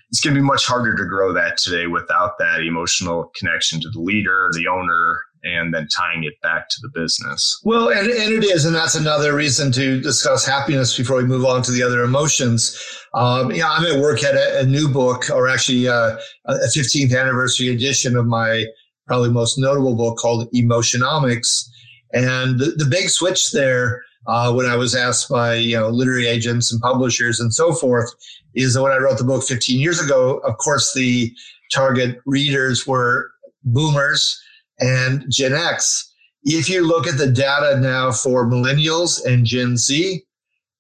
[0.09, 3.89] it's going to be much harder to grow that today without that emotional connection to
[3.89, 7.59] the leader, the owner, and then tying it back to the business.
[7.63, 8.65] Well, and, and it is.
[8.65, 12.77] And that's another reason to discuss happiness before we move on to the other emotions.
[13.13, 17.17] Um, yeah, I'm at work at a, a new book, or actually uh, a 15th
[17.17, 18.65] anniversary edition of my
[19.05, 21.67] probably most notable book called Emotionomics.
[22.13, 26.27] And the, the big switch there, uh, when I was asked by you know literary
[26.27, 28.09] agents and publishers and so forth,
[28.55, 31.33] is that when I wrote the book 15 years ago, of course the
[31.71, 33.31] target readers were
[33.65, 34.39] boomers
[34.79, 36.11] and Gen X.
[36.43, 40.21] If you look at the data now for millennials and Gen Z,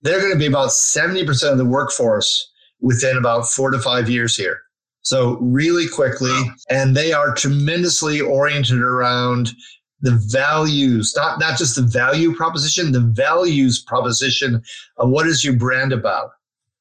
[0.01, 2.51] they're going to be about 70% of the workforce
[2.81, 4.59] within about four to five years here.
[5.01, 6.37] So, really quickly,
[6.69, 9.51] and they are tremendously oriented around
[9.99, 14.61] the values, not, not just the value proposition, the values proposition
[14.97, 16.31] of what is your brand about?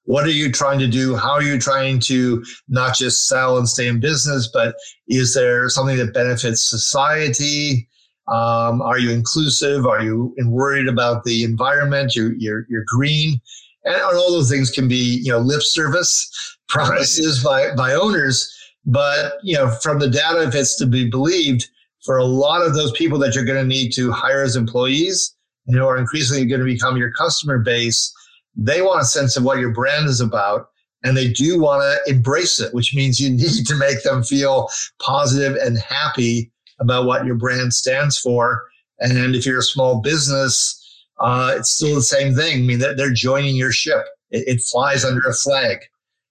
[0.04, 1.16] What are you trying to do?
[1.16, 4.74] How are you trying to not just sell and stay in business, but
[5.08, 7.88] is there something that benefits society?
[8.28, 9.86] Um, are you inclusive?
[9.86, 12.16] Are you worried about the environment?
[12.16, 13.40] You're, you're, you're green.
[13.84, 16.30] And all those things can be, you know, lip service
[16.68, 18.50] promises by, by owners.
[18.84, 21.68] But, you know, from the data, if it's to be believed,
[22.04, 25.34] for a lot of those people that you're going to need to hire as employees
[25.66, 28.12] and who are increasingly going to become your customer base,
[28.56, 30.68] they want a sense of what your brand is about
[31.04, 34.68] and they do want to embrace it, which means you need to make them feel
[35.00, 38.64] positive and happy about what your brand stands for.
[39.00, 40.78] And if you're a small business,
[41.18, 42.58] uh, it's still the same thing.
[42.58, 44.04] I mean, they're, they're joining your ship.
[44.30, 45.78] It, it, flies under a flag.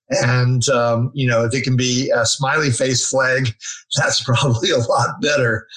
[0.09, 3.53] And, um, you know, if it can be a smiley face flag,
[3.97, 5.67] that's probably a lot better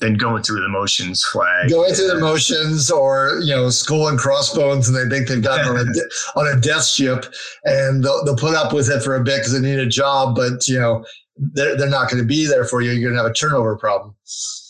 [0.00, 1.70] than going through the motions flag.
[1.70, 5.42] Going through the uh, motions or, you know, skull and crossbones and they think they've
[5.42, 7.26] gotten on a, on a death ship
[7.64, 10.34] and they'll, they'll put up with it for a bit because they need a job,
[10.34, 11.04] but, you know,
[11.36, 12.90] they're, they're not going to be there for you.
[12.90, 14.14] You're going to have a turnover problem.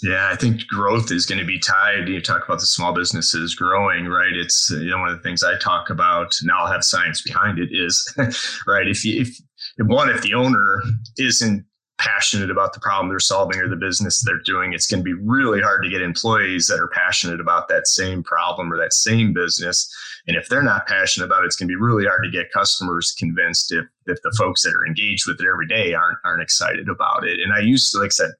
[0.02, 2.08] Yeah, I think growth is going to be tied.
[2.08, 4.32] You talk about the small businesses growing, right?
[4.32, 6.32] It's you know one of the things I talk about.
[6.42, 7.70] Now I'll have science behind it.
[7.72, 8.14] Is
[8.66, 9.36] right if you if
[9.78, 10.82] one if the owner
[11.18, 11.64] isn't
[12.00, 15.12] passionate about the problem they're solving or the business they're doing, it's going to be
[15.12, 19.34] really hard to get employees that are passionate about that same problem or that same
[19.34, 19.94] business.
[20.26, 22.52] And if they're not passionate about it, it's going to be really hard to get
[22.52, 26.42] customers convinced if, if the folks that are engaged with it every day aren't, aren't
[26.42, 27.38] excited about it.
[27.40, 28.30] And I used to, like I said,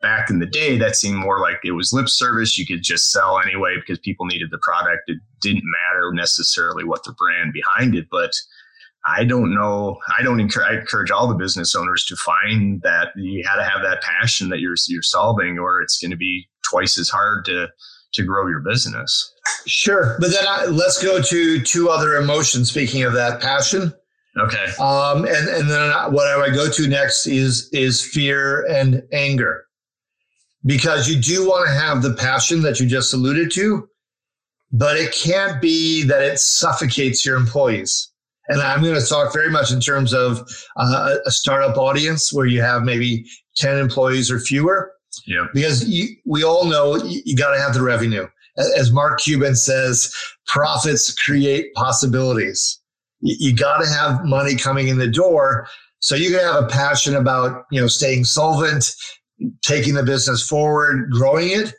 [0.00, 2.56] back in the day, that seemed more like it was lip service.
[2.56, 5.08] You could just sell anyway because people needed the product.
[5.08, 8.32] It didn't matter necessarily what the brand behind it, but
[9.04, 9.98] I don't know.
[10.16, 13.64] I don't encourage, I encourage all the business owners to find that you got to
[13.64, 17.44] have that passion that you're you're solving, or it's going to be twice as hard
[17.46, 17.68] to
[18.12, 19.32] to grow your business.
[19.66, 22.70] Sure, but then I, let's go to two other emotions.
[22.70, 23.92] Speaking of that passion,
[24.38, 24.66] okay.
[24.80, 29.64] Um, and and then what I go to next is is fear and anger,
[30.64, 33.88] because you do want to have the passion that you just alluded to,
[34.70, 38.11] but it can't be that it suffocates your employees
[38.52, 42.44] And I'm going to talk very much in terms of uh, a startup audience where
[42.44, 43.24] you have maybe
[43.56, 44.92] 10 employees or fewer.
[45.26, 45.46] Yeah.
[45.54, 48.26] Because you, we all know you, you got to have the revenue.
[48.58, 50.14] As Mark Cuban says,
[50.46, 52.78] profits create possibilities.
[53.20, 55.66] You, you got to have money coming in the door.
[56.00, 58.94] So you can have a passion about, you know, staying solvent,
[59.62, 61.72] taking the business forward, growing it.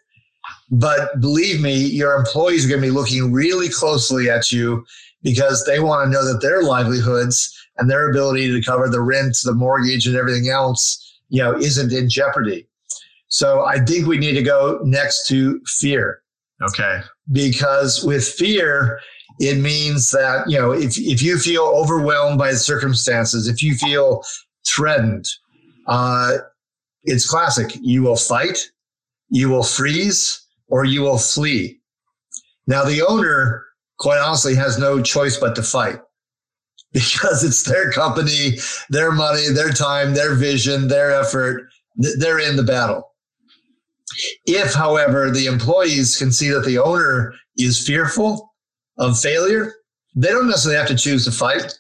[0.72, 4.84] But believe me, your employees are going to be looking really closely at you
[5.24, 9.38] because they want to know that their livelihoods and their ability to cover the rent,
[9.44, 12.68] the mortgage, and everything else, you know, isn't in jeopardy.
[13.28, 16.22] So I think we need to go next to fear.
[16.62, 17.02] Okay.
[17.32, 19.00] Because with fear,
[19.40, 23.74] it means that, you know, if, if you feel overwhelmed by the circumstances, if you
[23.76, 24.24] feel
[24.68, 25.26] threatened,
[25.88, 26.38] uh,
[27.04, 27.76] it's classic.
[27.82, 28.70] You will fight,
[29.30, 31.80] you will freeze, or you will flee.
[32.68, 33.66] Now, the owner,
[34.04, 35.98] quite honestly, has no choice but to fight
[36.94, 38.58] because it's their company,
[38.90, 41.64] their money, their time, their vision, their effort.
[41.96, 43.10] They're in the battle.
[44.46, 48.54] If, however, the employees can see that the owner is fearful
[48.98, 49.74] of failure,
[50.16, 51.74] they don't necessarily have to choose to fight.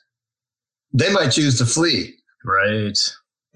[0.93, 2.15] They might choose to flee.
[2.45, 2.97] Right.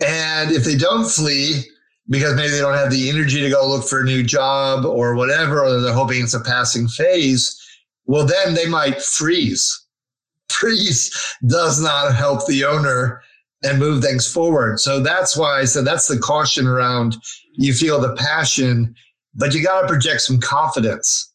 [0.06, 1.64] And if they don't flee,
[2.10, 5.16] because maybe they don't have the energy to go look for a new job or
[5.16, 7.60] whatever, or they're hoping it's a passing phase,
[8.08, 9.86] well, then they might freeze.
[10.50, 13.22] Freeze does not help the owner
[13.64, 14.80] and move things forward.
[14.80, 17.18] So that's why I said that's the caution around
[17.54, 18.96] you feel the passion,
[19.36, 21.34] but you got to project some confidence.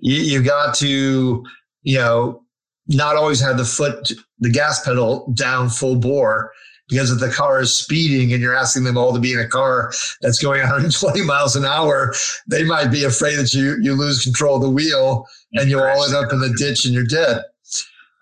[0.00, 1.44] You, you got to,
[1.82, 2.42] you know,
[2.88, 6.52] not always have the foot, the gas pedal down full bore
[6.88, 9.48] because if the car is speeding and you're asking them all to be in a
[9.48, 12.14] car that's going 120 miles an hour,
[12.48, 16.04] they might be afraid that you you lose control of the wheel and you all
[16.04, 17.42] end up in the ditch and you're dead.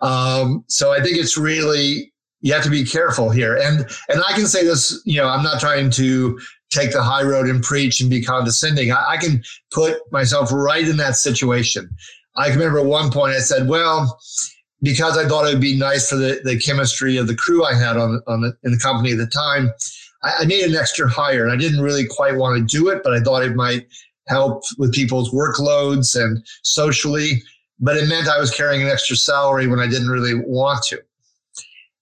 [0.01, 3.57] Um, so I think it's really you have to be careful here.
[3.57, 6.39] And and I can say this, you know, I'm not trying to
[6.71, 8.93] take the high road and preach and be condescending.
[8.93, 11.89] I, I can put myself right in that situation.
[12.37, 14.19] I can remember at one point I said, well,
[14.85, 17.75] because I thought it would be nice for the, the chemistry of the crew I
[17.75, 19.71] had on, on the, in the company at the time,
[20.23, 21.43] I, I needed an extra hire.
[21.43, 23.87] And I didn't really quite want to do it, but I thought it might
[24.29, 27.43] help with people's workloads and socially.
[27.81, 31.01] But it meant I was carrying an extra salary when I didn't really want to.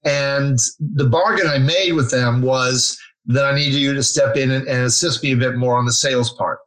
[0.05, 4.51] And the bargain I made with them was that I needed you to step in
[4.51, 6.59] and, and assist me a bit more on the sales part.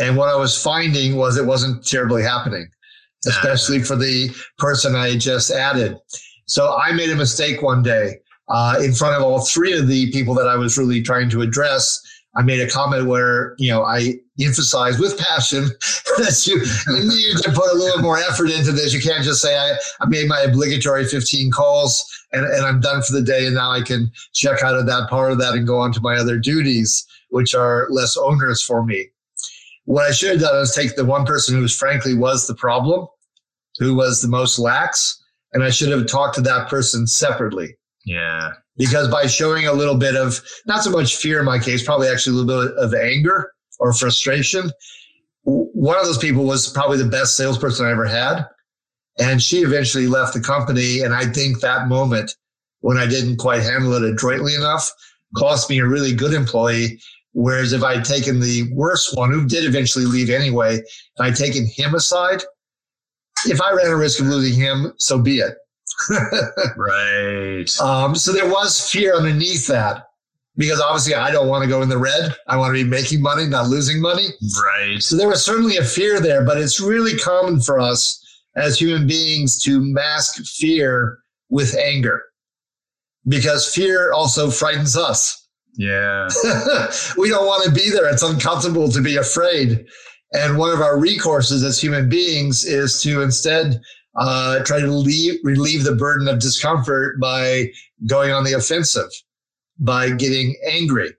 [0.00, 2.68] And what I was finding was it wasn't terribly happening
[3.26, 5.96] especially for the person I just added.
[6.46, 8.16] So I made a mistake one day
[8.48, 11.42] uh, in front of all three of the people that I was really trying to
[11.42, 12.00] address.
[12.36, 15.64] I made a comment where, you know, I emphasized with passion
[16.18, 16.60] that you,
[16.94, 18.92] you need to put a little more effort into this.
[18.92, 23.02] You can't just say, I, I made my obligatory 15 calls and, and I'm done
[23.02, 23.46] for the day.
[23.46, 26.00] And now I can check out of that part of that and go on to
[26.00, 29.08] my other duties, which are less onerous for me.
[29.86, 32.54] What I should have done is take the one person who was frankly was the
[32.54, 33.08] problem
[33.78, 35.22] who was the most lax.
[35.52, 37.76] And I should have talked to that person separately.
[38.04, 38.52] Yeah.
[38.76, 42.08] Because by showing a little bit of, not so much fear in my case, probably
[42.08, 44.70] actually a little bit of anger or frustration.
[45.44, 48.46] One of those people was probably the best salesperson I ever had.
[49.18, 51.00] And she eventually left the company.
[51.00, 52.34] And I think that moment
[52.80, 54.90] when I didn't quite handle it adroitly enough
[55.36, 57.00] cost me a really good employee.
[57.36, 61.66] Whereas if I'd taken the worst one, who did eventually leave anyway, if I'd taken
[61.66, 62.42] him aside,
[63.44, 65.54] if I ran a risk of losing him, so be it.
[66.78, 67.80] right.
[67.80, 70.06] Um, so there was fear underneath that
[70.56, 72.34] because obviously I don't want to go in the red.
[72.48, 74.28] I want to be making money, not losing money.
[74.64, 75.02] Right.
[75.02, 78.18] So there was certainly a fear there, but it's really common for us
[78.56, 81.18] as human beings to mask fear
[81.50, 82.24] with anger
[83.28, 85.45] because fear also frightens us.
[85.76, 86.28] Yeah.
[87.18, 88.08] we don't want to be there.
[88.10, 89.86] It's uncomfortable to be afraid.
[90.32, 93.80] And one of our recourses as human beings is to instead
[94.16, 97.70] uh, try to leave, relieve the burden of discomfort by
[98.06, 99.10] going on the offensive,
[99.78, 101.10] by getting angry.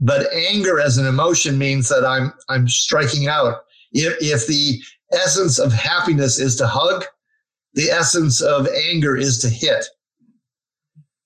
[0.00, 3.62] But anger as an emotion means that I'm I'm striking out.
[3.92, 4.80] If, if the
[5.12, 7.04] essence of happiness is to hug,
[7.74, 9.86] the essence of anger is to hit.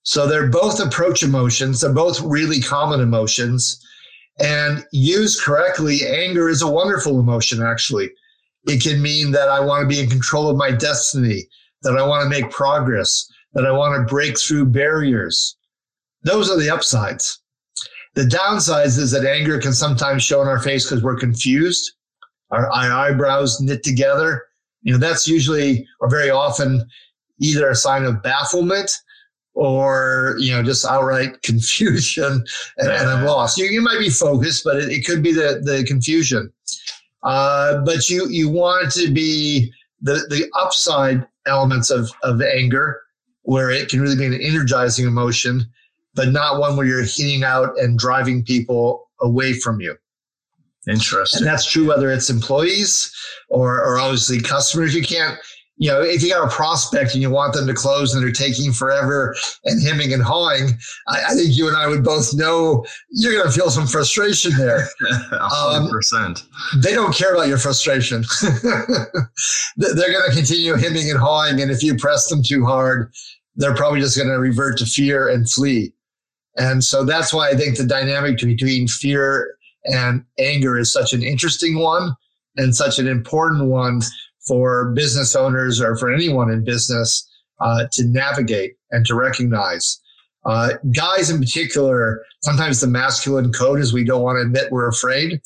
[0.09, 1.82] So they're both approach emotions.
[1.82, 3.78] They're both really common emotions.
[4.38, 8.09] And used correctly, anger is a wonderful emotion, actually.
[8.64, 11.46] It can mean that I want to be in control of my destiny,
[11.82, 15.59] that I want to make progress, that I want to break through barriers.
[16.22, 17.42] Those are the upsides.
[18.14, 21.92] The downsides is that anger can sometimes show in our face because we're confused,
[22.50, 24.46] our, our eyebrows knit together.
[24.80, 26.86] You know, that's usually or very often
[27.40, 28.90] either a sign of bafflement
[29.59, 32.44] or you know just outright confusion
[32.78, 33.59] and, and I'm lost.
[33.59, 36.52] You, you might be focused, but it, it could be the the confusion.
[37.24, 43.00] Uh, but you you want to be the the upside elements of of anger,
[43.42, 45.66] where it can really be an energizing emotion,
[46.14, 49.96] but not one where you're hitting out and driving people away from you.
[50.88, 51.38] Interesting.
[51.38, 53.12] And that's true whether it's employees
[53.48, 54.94] or, or obviously customers.
[54.94, 55.38] You can't
[55.79, 58.33] you know, if you got a prospect and you want them to close and they're
[58.33, 60.70] taking forever and hemming and hawing,
[61.07, 64.53] I, I think you and I would both know you're going to feel some frustration
[64.59, 64.89] there.
[65.33, 66.12] 100%.
[66.12, 66.37] Um,
[66.83, 68.24] they don't care about your frustration.
[69.76, 71.61] they're going to continue hemming and hawing.
[71.61, 73.12] And if you press them too hard,
[73.55, 75.93] they're probably just going to revert to fear and flee.
[76.57, 81.22] And so that's why I think the dynamic between fear and anger is such an
[81.22, 82.16] interesting one
[82.57, 84.03] and such an important one
[84.49, 87.28] for business owners or for anyone in business
[87.61, 90.01] uh, to navigate and to recognize.
[90.44, 94.88] Uh, guys in particular, sometimes the masculine code is we don't want to admit we're
[94.88, 95.40] afraid.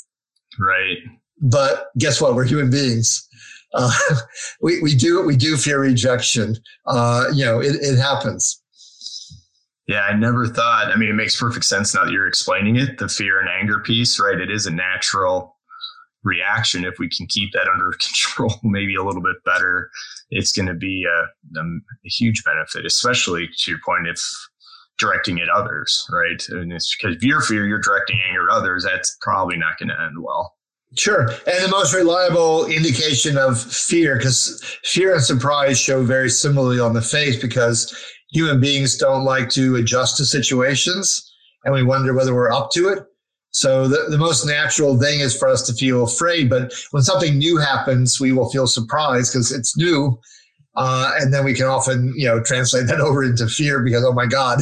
[0.58, 0.98] Right.
[1.40, 2.34] But guess what?
[2.34, 3.28] We're human beings.
[3.74, 3.90] Uh,
[4.62, 6.56] we, we do we do fear rejection.
[6.86, 8.62] Uh, you know, it, it happens.
[9.88, 10.92] Yeah, I never thought.
[10.92, 12.98] I mean, it makes perfect sense now that you're explaining it.
[12.98, 14.38] The fear and anger piece, right?
[14.40, 15.56] It is a natural
[16.24, 19.90] reaction, if we can keep that under control, maybe a little bit better,
[20.30, 24.20] it's going to be a, a, a, huge benefit, especially to your point, if
[24.98, 26.42] directing at others, right?
[26.48, 29.88] And it's because if you're fear, you're directing anger at others, that's probably not going
[29.88, 30.54] to end well.
[30.96, 31.22] Sure.
[31.22, 36.92] And the most reliable indication of fear, because fear and surprise show very similarly on
[36.92, 37.94] the face because
[38.30, 41.32] human beings don't like to adjust to situations
[41.64, 43.04] and we wonder whether we're up to it.
[43.52, 46.50] So the, the most natural thing is for us to feel afraid.
[46.50, 50.18] But when something new happens, we will feel surprised because it's new.
[50.74, 54.12] Uh, and then we can often, you know, translate that over into fear because, oh
[54.12, 54.60] my God,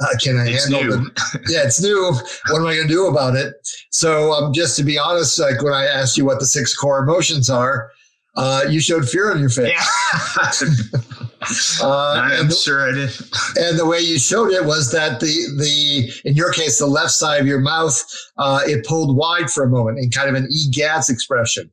[0.00, 1.20] uh, can I it's handle it?
[1.48, 2.12] yeah, it's new.
[2.48, 3.54] What am I going to do about it?
[3.90, 7.02] So, um, just to be honest, like when I asked you what the six core
[7.02, 7.90] emotions are,
[8.36, 9.74] uh, you showed fear on your face.
[9.74, 11.26] Yeah.
[11.82, 13.10] uh, I'm sure I did.
[13.56, 15.26] And the way you showed it was that the
[15.58, 18.02] the in your case the left side of your mouth
[18.36, 21.70] uh, it pulled wide for a moment in kind of an egads expression.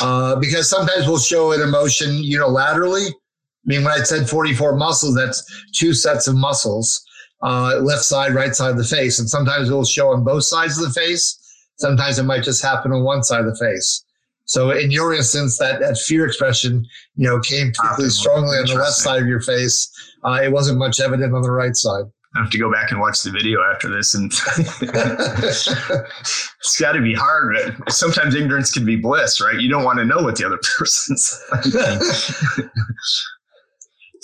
[0.00, 3.08] Uh, because sometimes we'll show an emotion unilaterally.
[3.08, 5.42] I mean, when I said 44 muscles, that's
[5.72, 7.04] two sets of muscles,
[7.42, 9.18] uh, left side, right side of the face.
[9.18, 11.40] And sometimes it will show on both sides of the face.
[11.76, 14.03] Sometimes it might just happen on one side of the face.
[14.46, 16.86] So in your instance, that, that fear expression,
[17.16, 19.90] you know, came particularly strongly on the left side of your face.
[20.22, 22.04] Uh, it wasn't much evident on the right side.
[22.36, 24.32] I have to go back and watch the video after this, and
[24.82, 27.56] it's got to be hard.
[27.88, 29.60] Sometimes ignorance can be bliss, right?
[29.60, 31.40] You don't want to know what the other person's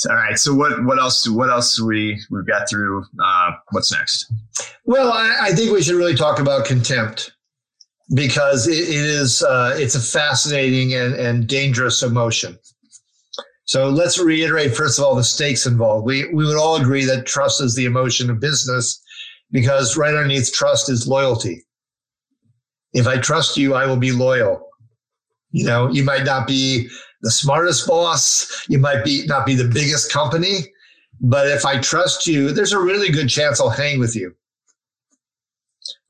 [0.09, 0.37] All right.
[0.39, 3.05] So what what else what else we we've got through?
[3.23, 4.33] Uh, what's next?
[4.85, 7.33] Well, I, I think we should really talk about contempt
[8.15, 12.59] because it, it is uh, it's a fascinating and, and dangerous emotion.
[13.65, 16.07] So let's reiterate first of all the stakes involved.
[16.07, 19.01] We we would all agree that trust is the emotion of business
[19.51, 21.65] because right underneath trust is loyalty.
[22.93, 24.67] If I trust you, I will be loyal.
[25.53, 26.89] You know, you might not be
[27.23, 30.73] the smartest boss, you might be not be the biggest company,
[31.21, 34.35] but if I trust you, there's a really good chance I'll hang with you.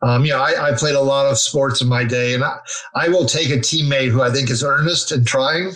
[0.02, 2.56] Um, you know, I, I, played a lot of sports in my day, and I,
[2.94, 5.74] I will take a teammate who I think is earnest and trying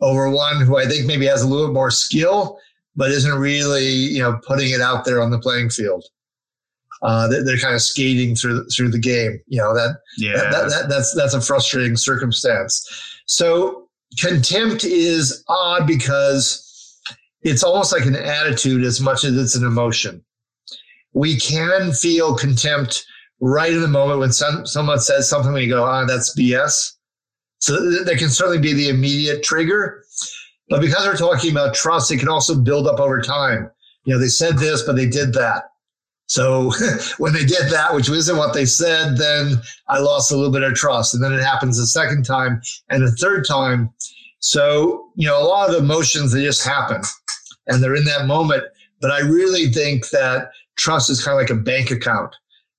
[0.00, 2.58] over one who I think maybe has a little bit more skill,
[2.96, 6.04] but isn't really, you know, putting it out there on the playing field.
[7.02, 9.40] Uh, they're, they're, kind of skating through through the game.
[9.48, 10.36] You know that, yeah.
[10.36, 12.88] That, that, that, that's that's a frustrating circumstance.
[13.26, 13.88] So
[14.18, 16.68] contempt is odd because
[17.42, 20.24] it's almost like an attitude as much as it's an emotion.
[21.12, 23.04] We can feel contempt
[23.42, 26.92] right in the moment when some, someone says something, we go, ah, that's BS.
[27.58, 30.04] So th- there can certainly be the immediate trigger.
[30.68, 33.68] But because we're talking about trust, it can also build up over time.
[34.04, 35.64] You know, they said this, but they did that.
[36.26, 36.72] So
[37.18, 39.56] when they did that, which wasn't what they said, then
[39.88, 41.12] I lost a little bit of trust.
[41.12, 43.90] And then it happens a second time and a third time.
[44.38, 47.02] So, you know, a lot of emotions, they just happen
[47.66, 48.62] and they're in that moment.
[49.00, 52.34] But I really think that trust is kind of like a bank account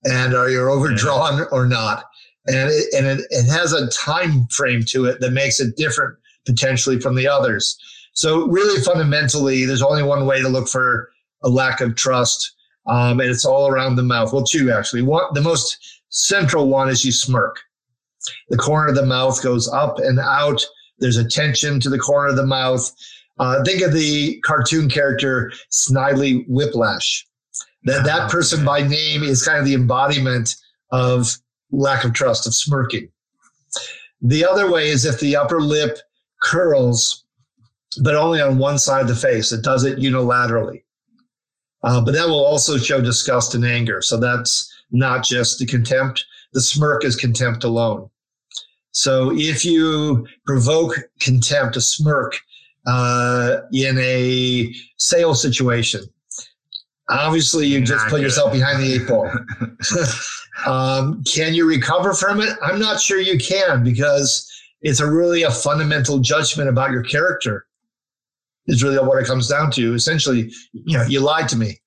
[0.05, 2.05] and are you overdrawn or not?
[2.47, 6.17] And it, and it, it has a time frame to it that makes it different
[6.45, 7.77] potentially from the others.
[8.13, 11.09] So really fundamentally, there's only one way to look for
[11.43, 12.53] a lack of trust.
[12.85, 14.33] Um, and it's all around the mouth.
[14.33, 15.03] Well, two actually.
[15.03, 17.59] One, the most central one is you smirk.
[18.49, 20.61] The corner of the mouth goes up and out.
[20.99, 22.91] There's a tension to the corner of the mouth.
[23.39, 27.25] Uh, think of the cartoon character Snidely Whiplash.
[27.85, 30.55] That that person by name is kind of the embodiment
[30.91, 31.35] of
[31.71, 33.09] lack of trust, of smirking.
[34.21, 35.97] The other way is if the upper lip
[36.41, 37.25] curls,
[38.01, 39.51] but only on one side of the face.
[39.51, 40.83] It does it unilaterally.
[41.83, 44.01] Uh, but that will also show disgust and anger.
[44.01, 46.25] So that's not just the contempt.
[46.53, 48.09] The smirk is contempt alone.
[48.91, 52.39] So if you provoke contempt, a smirk,
[52.85, 56.03] uh, in a sales situation,
[57.19, 59.29] obviously you just put yourself behind the eight ball.
[60.65, 62.57] um, can you recover from it?
[62.61, 64.49] I'm not sure you can because
[64.81, 67.65] it's a really a fundamental judgment about your character.
[68.65, 69.93] Is really what it comes down to.
[69.93, 71.81] Essentially, you know, you lied to me.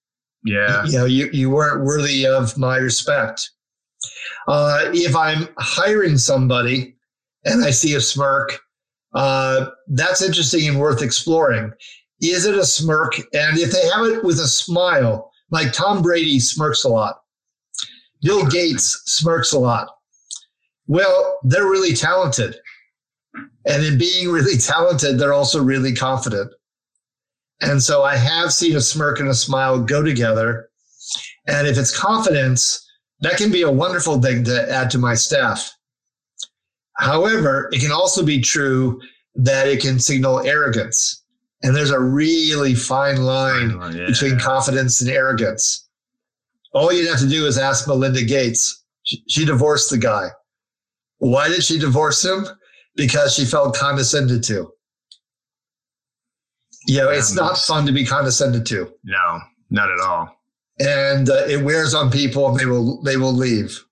[0.44, 0.84] Yeah.
[0.84, 3.50] You, you know, you, you weren't worthy of my respect.
[4.46, 6.94] Uh, if I'm hiring somebody
[7.44, 8.60] and I see a smirk,
[9.14, 11.72] uh, that's interesting and worth exploring.
[12.20, 13.18] Is it a smirk?
[13.34, 17.20] And if they have it with a smile, like Tom Brady smirks a lot,
[18.22, 19.88] Bill Gates smirks a lot.
[20.86, 22.56] Well, they're really talented.
[23.66, 26.52] And in being really talented, they're also really confident.
[27.60, 30.68] And so I have seen a smirk and a smile go together.
[31.46, 32.84] And if it's confidence,
[33.20, 35.72] that can be a wonderful thing to add to my staff.
[36.98, 39.00] However, it can also be true
[39.34, 41.22] that it can signal arrogance.
[41.62, 44.06] And there's a really fine line yeah.
[44.06, 45.88] between confidence and arrogance.
[46.72, 48.84] All you'd have to do is ask Melinda Gates.
[49.04, 50.28] She, she divorced the guy.
[51.18, 52.46] Why did she divorce him?
[52.94, 54.72] Because she felt condescended to.
[56.86, 58.92] You know, it's not fun to be condescended to.
[59.02, 59.40] No,
[59.70, 60.38] not at all.
[60.78, 63.84] And uh, it wears on people, and they will they will leave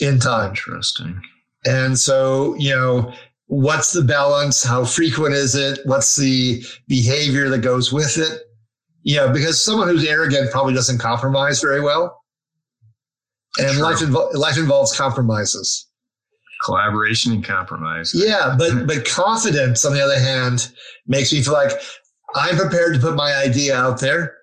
[0.00, 0.50] in time.
[0.50, 1.20] Interesting.
[1.64, 3.12] And so, you know,
[3.48, 4.62] what's the balance?
[4.62, 5.80] How frequent is it?
[5.84, 8.42] What's the behavior that goes with it?
[9.04, 12.22] Know, because someone who's arrogant probably doesn't compromise very well.
[13.58, 13.82] And True.
[13.82, 15.88] life, invo- life involves compromises
[16.64, 18.12] collaboration and compromise.
[18.14, 20.70] Yeah, but but confidence, on the other hand,
[21.06, 21.72] makes me feel like
[22.34, 24.36] I'm prepared to put my idea out there.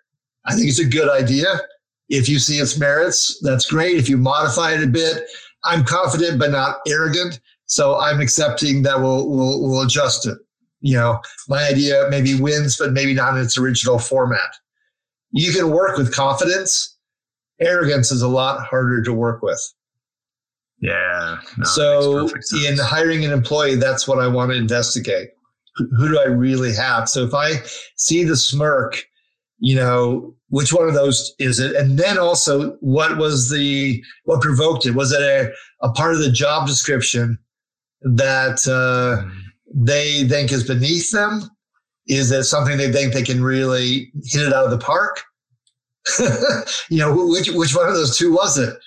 [0.45, 1.61] I think it's a good idea.
[2.09, 3.97] If you see its merits, that's great.
[3.97, 5.23] If you modify it a bit,
[5.63, 7.39] I'm confident but not arrogant.
[7.67, 10.37] So I'm accepting that we'll we'll, we'll adjust it.
[10.81, 14.55] You know, my idea maybe wins, but maybe not in its original format.
[15.31, 16.95] You can work with confidence.
[17.59, 19.59] Arrogance is a lot harder to work with.
[20.79, 21.39] Yeah.
[21.57, 22.29] No, so
[22.67, 25.29] in hiring an employee, that's what I want to investigate.
[25.77, 27.09] Who do I really have?
[27.09, 27.61] So if I
[27.97, 29.03] see the smirk,
[29.57, 31.75] you know, which one of those is it?
[31.75, 34.95] And then also, what was the what provoked it?
[34.95, 35.51] Was it a,
[35.81, 37.39] a part of the job description
[38.05, 39.27] that uh,
[39.73, 41.49] they think is beneath them?
[42.07, 45.21] Is it something they think they can really hit it out of the park?
[46.89, 48.77] you know, which which one of those two was it?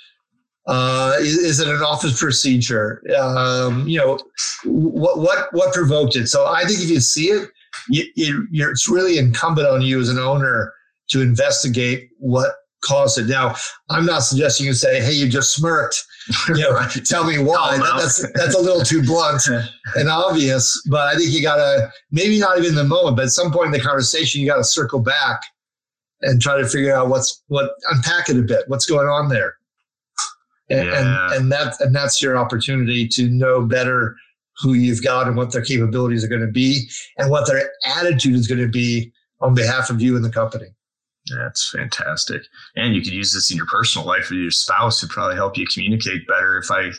[0.68, 3.02] Uh, is, is, it an office procedure?
[3.18, 4.18] Um, you know,
[4.64, 6.28] what what what provoked it?
[6.28, 7.48] So I think if you see it,
[7.88, 10.72] you, you, it's really incumbent on you as an owner
[11.08, 12.52] to investigate what
[12.84, 13.26] caused it.
[13.26, 13.56] Now,
[13.88, 16.04] I'm not suggesting you say, "Hey, you just smirked."
[16.48, 17.56] You know, tell me why.
[17.74, 19.42] Oh, that, that's that's a little too blunt
[19.96, 20.80] and obvious.
[20.90, 23.66] But I think you gotta maybe not even in the moment, but at some point
[23.66, 25.40] in the conversation, you got to circle back
[26.20, 28.64] and try to figure out what's what unpack it a bit.
[28.68, 29.58] What's going on there?
[30.70, 31.26] and, yeah.
[31.26, 34.16] and and that's and that's your opportunity to know better
[34.58, 38.34] who you've got and what their capabilities are going to be and what their attitude
[38.34, 40.66] is going to be on behalf of you and the company.
[41.36, 42.42] That's fantastic.
[42.76, 45.56] And you could use this in your personal life with your spouse to probably help
[45.56, 46.58] you communicate better.
[46.58, 46.90] If I,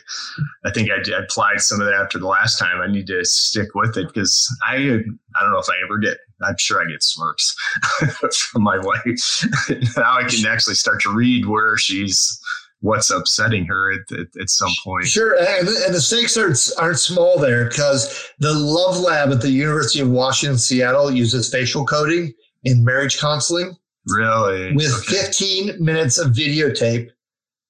[0.64, 2.80] I think I, I applied some of that after the last time.
[2.80, 6.18] I need to stick with it because I, I don't know if I ever get.
[6.42, 7.54] I'm sure I get smirks
[8.50, 9.46] from my wife.
[9.96, 12.40] now I can actually start to read where she's
[12.80, 15.06] what's upsetting her at, at, at some point.
[15.06, 19.50] Sure, and, and the stakes aren't, aren't small there because the Love Lab at the
[19.50, 22.32] University of Washington Seattle uses facial coding
[22.64, 23.76] in marriage counseling.
[24.10, 24.74] Really?
[24.74, 25.22] With okay.
[25.26, 27.10] 15 minutes of videotape,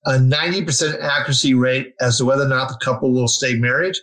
[0.07, 3.97] a 90% accuracy rate as to whether or not the couple will stay married.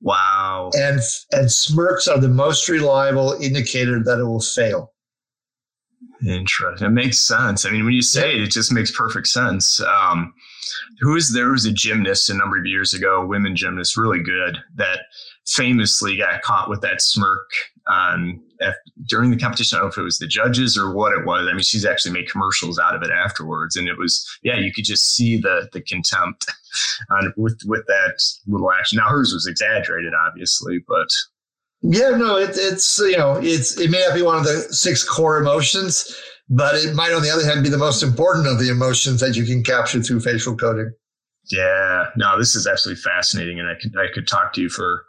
[0.00, 0.70] Wow.
[0.74, 1.00] And
[1.30, 4.92] and smirks are the most reliable indicator that it will fail.
[6.26, 6.86] Interesting.
[6.86, 7.64] It makes sense.
[7.64, 9.80] I mean, when you say it, it just makes perfect sense.
[9.80, 10.34] Um,
[11.00, 14.58] who is there was a gymnast a number of years ago, women gymnast, really good,
[14.76, 15.00] that
[15.46, 17.50] famously got caught with that smirk
[18.64, 18.72] um,
[19.06, 19.76] during the competition.
[19.76, 21.48] I don't know if it was the judges or what it was.
[21.48, 24.72] I mean, she's actually made commercials out of it afterwards, and it was yeah, you
[24.72, 26.46] could just see the the contempt
[27.10, 28.96] on with with that little action.
[28.96, 31.08] Now hers was exaggerated, obviously, but
[31.82, 35.02] Yeah, no, it, it's you know, it's it may not be one of the six
[35.02, 36.14] core emotions,
[36.48, 39.36] but it might, on the other hand, be the most important of the emotions that
[39.36, 40.92] you can capture through facial coding.
[41.50, 45.04] Yeah, no, this is absolutely fascinating, and I could I could talk to you for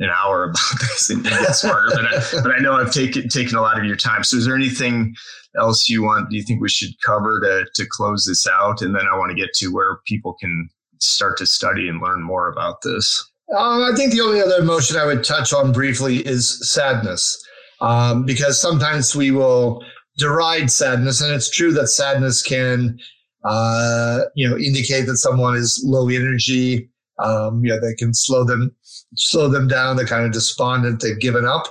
[0.00, 1.88] an hour about this and get smarter.
[1.94, 4.24] but I, but I know I've taken taken a lot of your time.
[4.24, 5.14] So, is there anything
[5.58, 6.30] else you want?
[6.30, 8.82] Do you think we should cover to to close this out?
[8.82, 12.22] And then I want to get to where people can start to study and learn
[12.22, 13.30] more about this.
[13.56, 17.42] Um, I think the only other emotion I would touch on briefly is sadness,
[17.80, 19.84] um, because sometimes we will
[20.18, 22.98] deride sadness, and it's true that sadness can,
[23.44, 26.88] uh, you know, indicate that someone is low energy.
[27.18, 28.74] Um, you know, they can slow them
[29.16, 29.96] slow them down.
[29.96, 31.00] They're kind of despondent.
[31.00, 31.66] They've given up.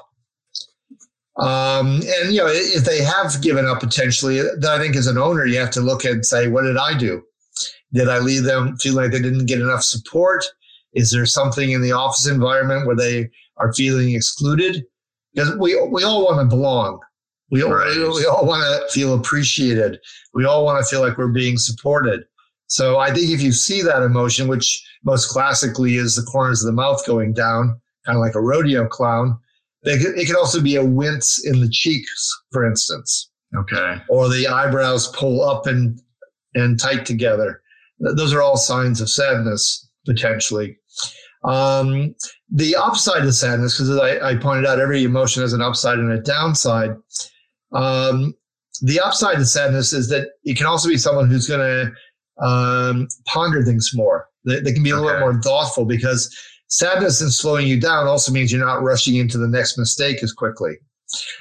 [1.37, 5.17] Um, and you know, if they have given up potentially, then I think as an
[5.17, 7.23] owner, you have to look and say, what did I do?
[7.93, 10.43] Did I leave them feeling like they didn't get enough support?
[10.93, 14.83] Is there something in the office environment where they are feeling excluded?
[15.33, 16.99] Because we we all want to belong.
[17.51, 17.95] We all, right.
[17.95, 19.99] we, we all want to feel appreciated.
[20.33, 22.23] We all want to feel like we're being supported.
[22.69, 26.67] So I think if you see that emotion, which most classically is the corners of
[26.67, 29.37] the mouth going down, kind of like a rodeo clown,
[29.83, 33.31] it could also be a wince in the cheeks, for instance.
[33.57, 34.01] Okay.
[34.09, 35.99] Or the eyebrows pull up and
[36.55, 37.61] and tight together.
[37.99, 40.77] Those are all signs of sadness potentially.
[41.43, 42.15] Um,
[42.51, 46.11] the upside of sadness, because I, I, pointed out, every emotion has an upside and
[46.11, 46.91] a downside.
[47.71, 48.33] Um,
[48.81, 51.91] the upside of sadness is that it can also be someone who's going to
[52.41, 54.27] um, ponder things more.
[54.45, 55.05] They, they can be a okay.
[55.05, 56.35] little more thoughtful because
[56.67, 60.31] sadness and slowing you down also means you're not rushing into the next mistake as
[60.31, 60.77] quickly.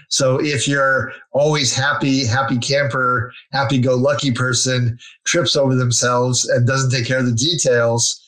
[0.08, 6.66] So if you're always happy, happy camper, happy go lucky person trips over themselves and
[6.66, 8.18] doesn't take care of the details,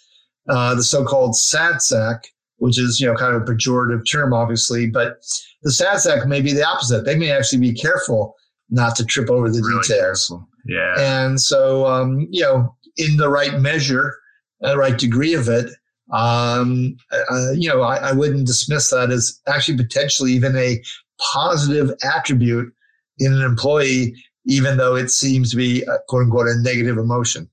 [0.49, 2.25] uh, the so-called sad sack,
[2.59, 5.23] which is you know kind of a pejorative term, obviously, but
[5.63, 7.07] the sad sack may be the opposite.
[7.07, 8.35] They may actually be careful
[8.69, 10.29] not to trip over the really details.
[10.29, 10.49] Careful.
[10.67, 10.95] Yeah.
[10.99, 14.17] And so um, you know, in the right measure,
[14.61, 15.71] the right degree of it,
[16.13, 20.83] um, uh, you know, I, I, wouldn't dismiss that as actually potentially even a
[21.21, 22.73] positive attribute
[23.21, 27.49] in an employee, even though it seems to be a, quote unquote a negative emotion.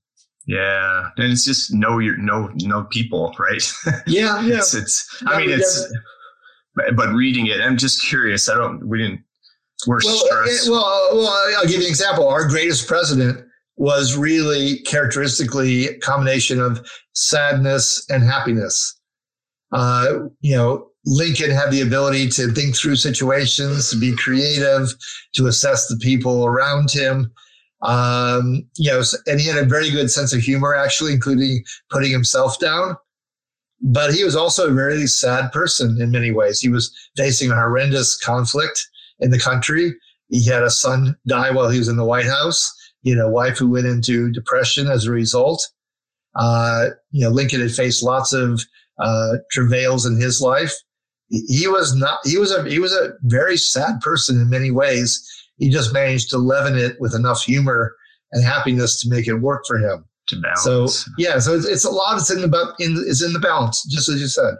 [0.46, 3.62] Yeah, and it's just know your know know people, right?
[4.06, 4.56] Yeah, yeah.
[4.56, 5.86] it's, it's I mean, it's
[6.74, 8.48] but reading it, I'm just curious.
[8.48, 8.86] I don't.
[8.88, 9.20] We didn't.
[9.86, 10.66] We're well, stressed.
[10.66, 12.28] It, well, well, I'll give you an example.
[12.28, 13.44] Our greatest president
[13.76, 18.98] was really characteristically a combination of sadness and happiness.
[19.72, 24.88] Uh, you know, Lincoln had the ability to think through situations, to be creative,
[25.34, 27.32] to assess the people around him.
[27.82, 32.10] Um, you know, and he had a very good sense of humor, actually, including putting
[32.10, 32.96] himself down.
[33.80, 36.58] But he was also a very sad person in many ways.
[36.58, 38.84] He was facing a horrendous conflict
[39.20, 39.94] in the country.
[40.28, 42.70] He had a son die while he was in the White House.
[43.02, 45.66] He had a wife who went into depression as a result.
[46.34, 48.60] Uh, you know, Lincoln had faced lots of
[48.98, 50.74] uh, travails in his life.
[51.28, 52.18] He was not.
[52.24, 52.68] He was a.
[52.68, 55.22] He was a very sad person in many ways
[55.58, 57.94] he just managed to leaven it with enough humor
[58.32, 60.04] and happiness to make it work for him.
[60.28, 60.62] To balance.
[60.62, 62.18] So yeah, so it's, it's a lot.
[62.18, 64.54] It's in the in is in the balance, just as you said.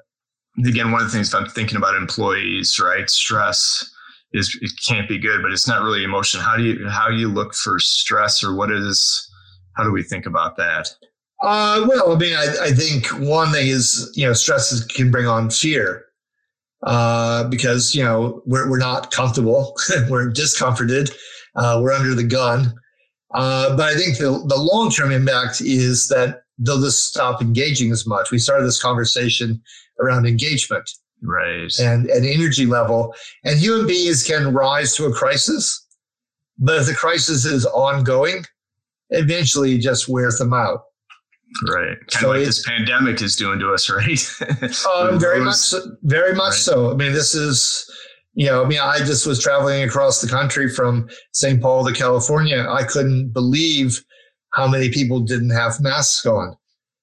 [0.67, 3.09] Again, one of the things I'm thinking about employees, right?
[3.09, 3.89] Stress
[4.33, 6.41] is it can't be good, but it's not really emotion.
[6.41, 9.25] How do you how you look for stress, or what is?
[9.77, 10.89] How do we think about that?
[11.43, 15.27] Uh, well, I mean, I, I think one thing is you know stress can bring
[15.27, 16.05] on fear
[16.87, 19.77] uh, because you know we're we're not comfortable,
[20.11, 21.11] we're discomforted,
[21.57, 22.75] uh, we're under the gun.
[23.35, 27.93] Uh, but I think the the long term impact is that they'll just stop engaging
[27.93, 28.31] as much.
[28.31, 29.63] We started this conversation
[30.01, 30.91] around engagement,
[31.23, 33.15] right, and and energy level,
[33.45, 35.87] and human beings can rise to a crisis,
[36.59, 38.45] but if the crisis is ongoing,
[39.11, 40.83] eventually it just wears them out.
[41.67, 41.97] Right.
[42.11, 44.21] Kind so of like this pandemic is doing to us, right?
[44.95, 46.55] um, very much, very much right.
[46.55, 46.93] so.
[46.93, 47.89] I mean, this is,
[48.35, 51.61] you know, I mean, I just was traveling across the country from St.
[51.61, 52.67] Paul to California.
[52.69, 54.03] I couldn't believe
[54.53, 56.57] how many people didn't have masks on.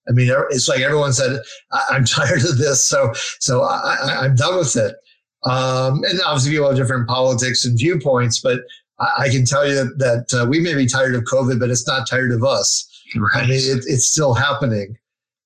[0.07, 1.41] I mean, it's like everyone said,
[1.89, 4.95] "I'm tired of this," so so I, am done with it.
[5.43, 8.61] Um, and obviously, people have different politics and viewpoints, but
[8.99, 11.87] I, I can tell you that uh, we may be tired of COVID, but it's
[11.87, 12.89] not tired of us.
[13.15, 13.43] Right.
[13.43, 14.97] I mean, it, it's still happening.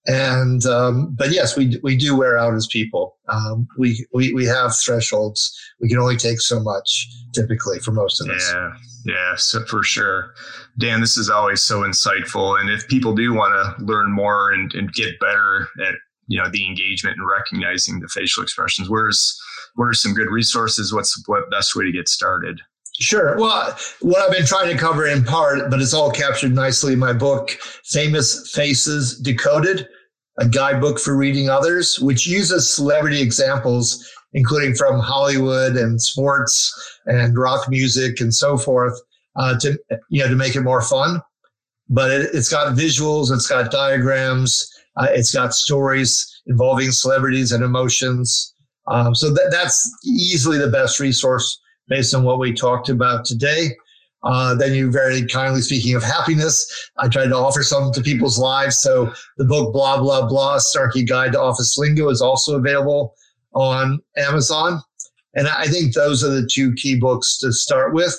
[0.06, 3.18] And um, but yes, we we do wear out as people.
[3.28, 5.56] Um, we, we we have thresholds.
[5.82, 8.52] We can only take so much typically for most of us.
[8.52, 8.72] Yeah,
[9.10, 10.34] yeah, so for sure.
[10.78, 12.60] Dan, this is always so insightful.
[12.60, 15.96] And if people do want to learn more and, and get better at
[16.28, 19.40] you know the engagement and recognizing the facial expressions, where's
[19.76, 20.94] what are some good resources?
[20.94, 22.62] What's what best way to get started?
[23.00, 23.38] Sure.
[23.38, 27.00] Well, what I've been trying to cover in part, but it's all captured nicely in
[27.00, 27.52] my book,
[27.86, 29.88] Famous Faces Decoded,
[30.38, 36.74] a guidebook for reading others, which uses celebrity examples, including from Hollywood and sports
[37.06, 39.00] and rock music and so forth,
[39.36, 39.78] uh, to
[40.10, 41.22] you know to make it more fun.
[41.90, 47.64] But it, has got visuals, it's got diagrams, uh, it's got stories involving celebrities and
[47.64, 48.54] emotions.
[48.88, 53.72] Um, so that, that's easily the best resource based on what we talked about today.
[54.24, 58.38] Uh, then you very kindly speaking of happiness, I tried to offer some to people's
[58.38, 58.82] lives.
[58.82, 63.16] So the book blah blah blah Snarky Guide to Office Lingo is also available
[63.54, 64.82] on Amazon,
[65.36, 68.16] and I think those are the two key books to start with.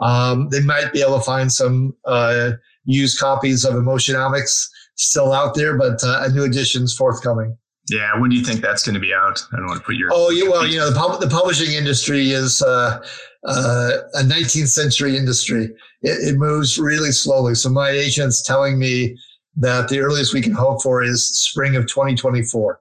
[0.00, 2.52] Um, they might be able to find some uh,
[2.84, 4.66] used copies of Emotionomics
[4.96, 7.56] still out there, but uh, a new edition is forthcoming.
[7.88, 9.42] Yeah, when do you think that's going to be out?
[9.52, 10.10] I don't want to put your.
[10.12, 13.02] Oh, yeah, well, you know, the, pub- the publishing industry is uh,
[13.46, 15.64] uh, a 19th century industry.
[16.02, 17.54] It, it, moves really slowly.
[17.54, 19.16] So my agent's telling me
[19.56, 22.80] that the earliest we can hope for is spring of 2024.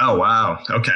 [0.00, 0.62] Oh wow!
[0.70, 0.92] Okay.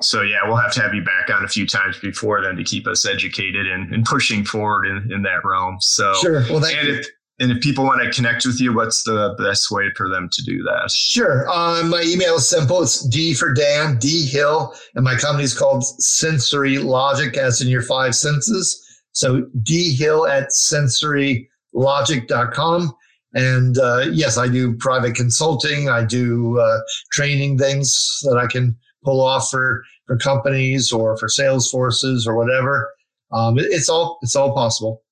[0.00, 2.64] So yeah, we'll have to have you back on a few times before then to
[2.64, 5.76] keep us educated and, and pushing forward in, in that realm.
[5.80, 6.44] So sure.
[6.50, 6.94] Well, thank and you.
[6.96, 7.06] If,
[7.38, 10.42] and if people want to connect with you, what's the best way for them to
[10.42, 10.90] do that?
[10.90, 11.46] Sure.
[11.48, 12.82] Uh, my email is simple.
[12.82, 17.68] It's D for Dan, D Hill, and my company is called Sensory Logic, as in
[17.68, 18.78] your five senses.
[19.12, 22.94] So D Hill at sensorylogic.com.
[23.34, 25.88] And uh, yes, I do private consulting.
[25.88, 26.80] I do uh,
[27.12, 32.36] training things that I can pull off for, for companies or for sales forces or
[32.36, 32.90] whatever.
[33.32, 35.02] Um, it, it's all it's all possible.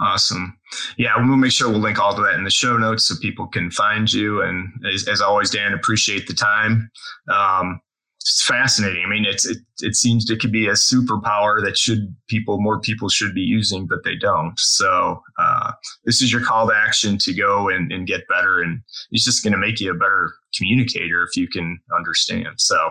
[0.00, 0.56] Awesome.
[0.96, 3.48] Yeah, we'll make sure we'll link all to that in the show notes so people
[3.48, 4.42] can find you.
[4.42, 6.88] And as, as always, Dan, appreciate the time.
[7.32, 7.80] Um,
[8.28, 9.02] it's fascinating.
[9.06, 12.78] I mean, it's it, it seems it could be a superpower that should people more
[12.78, 14.52] people should be using, but they don't.
[14.58, 15.72] So uh,
[16.04, 19.42] this is your call to action to go and, and get better, and it's just
[19.42, 22.48] going to make you a better communicator if you can understand.
[22.58, 22.90] So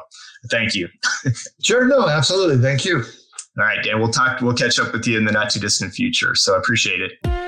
[0.49, 0.87] thank you.
[1.63, 1.85] sure.
[1.85, 2.57] No, absolutely.
[2.57, 3.03] Thank you.
[3.59, 3.99] All right, Dan.
[3.99, 4.41] We'll talk.
[4.41, 6.33] We'll catch up with you in the not too distant future.
[6.33, 7.46] So I appreciate it.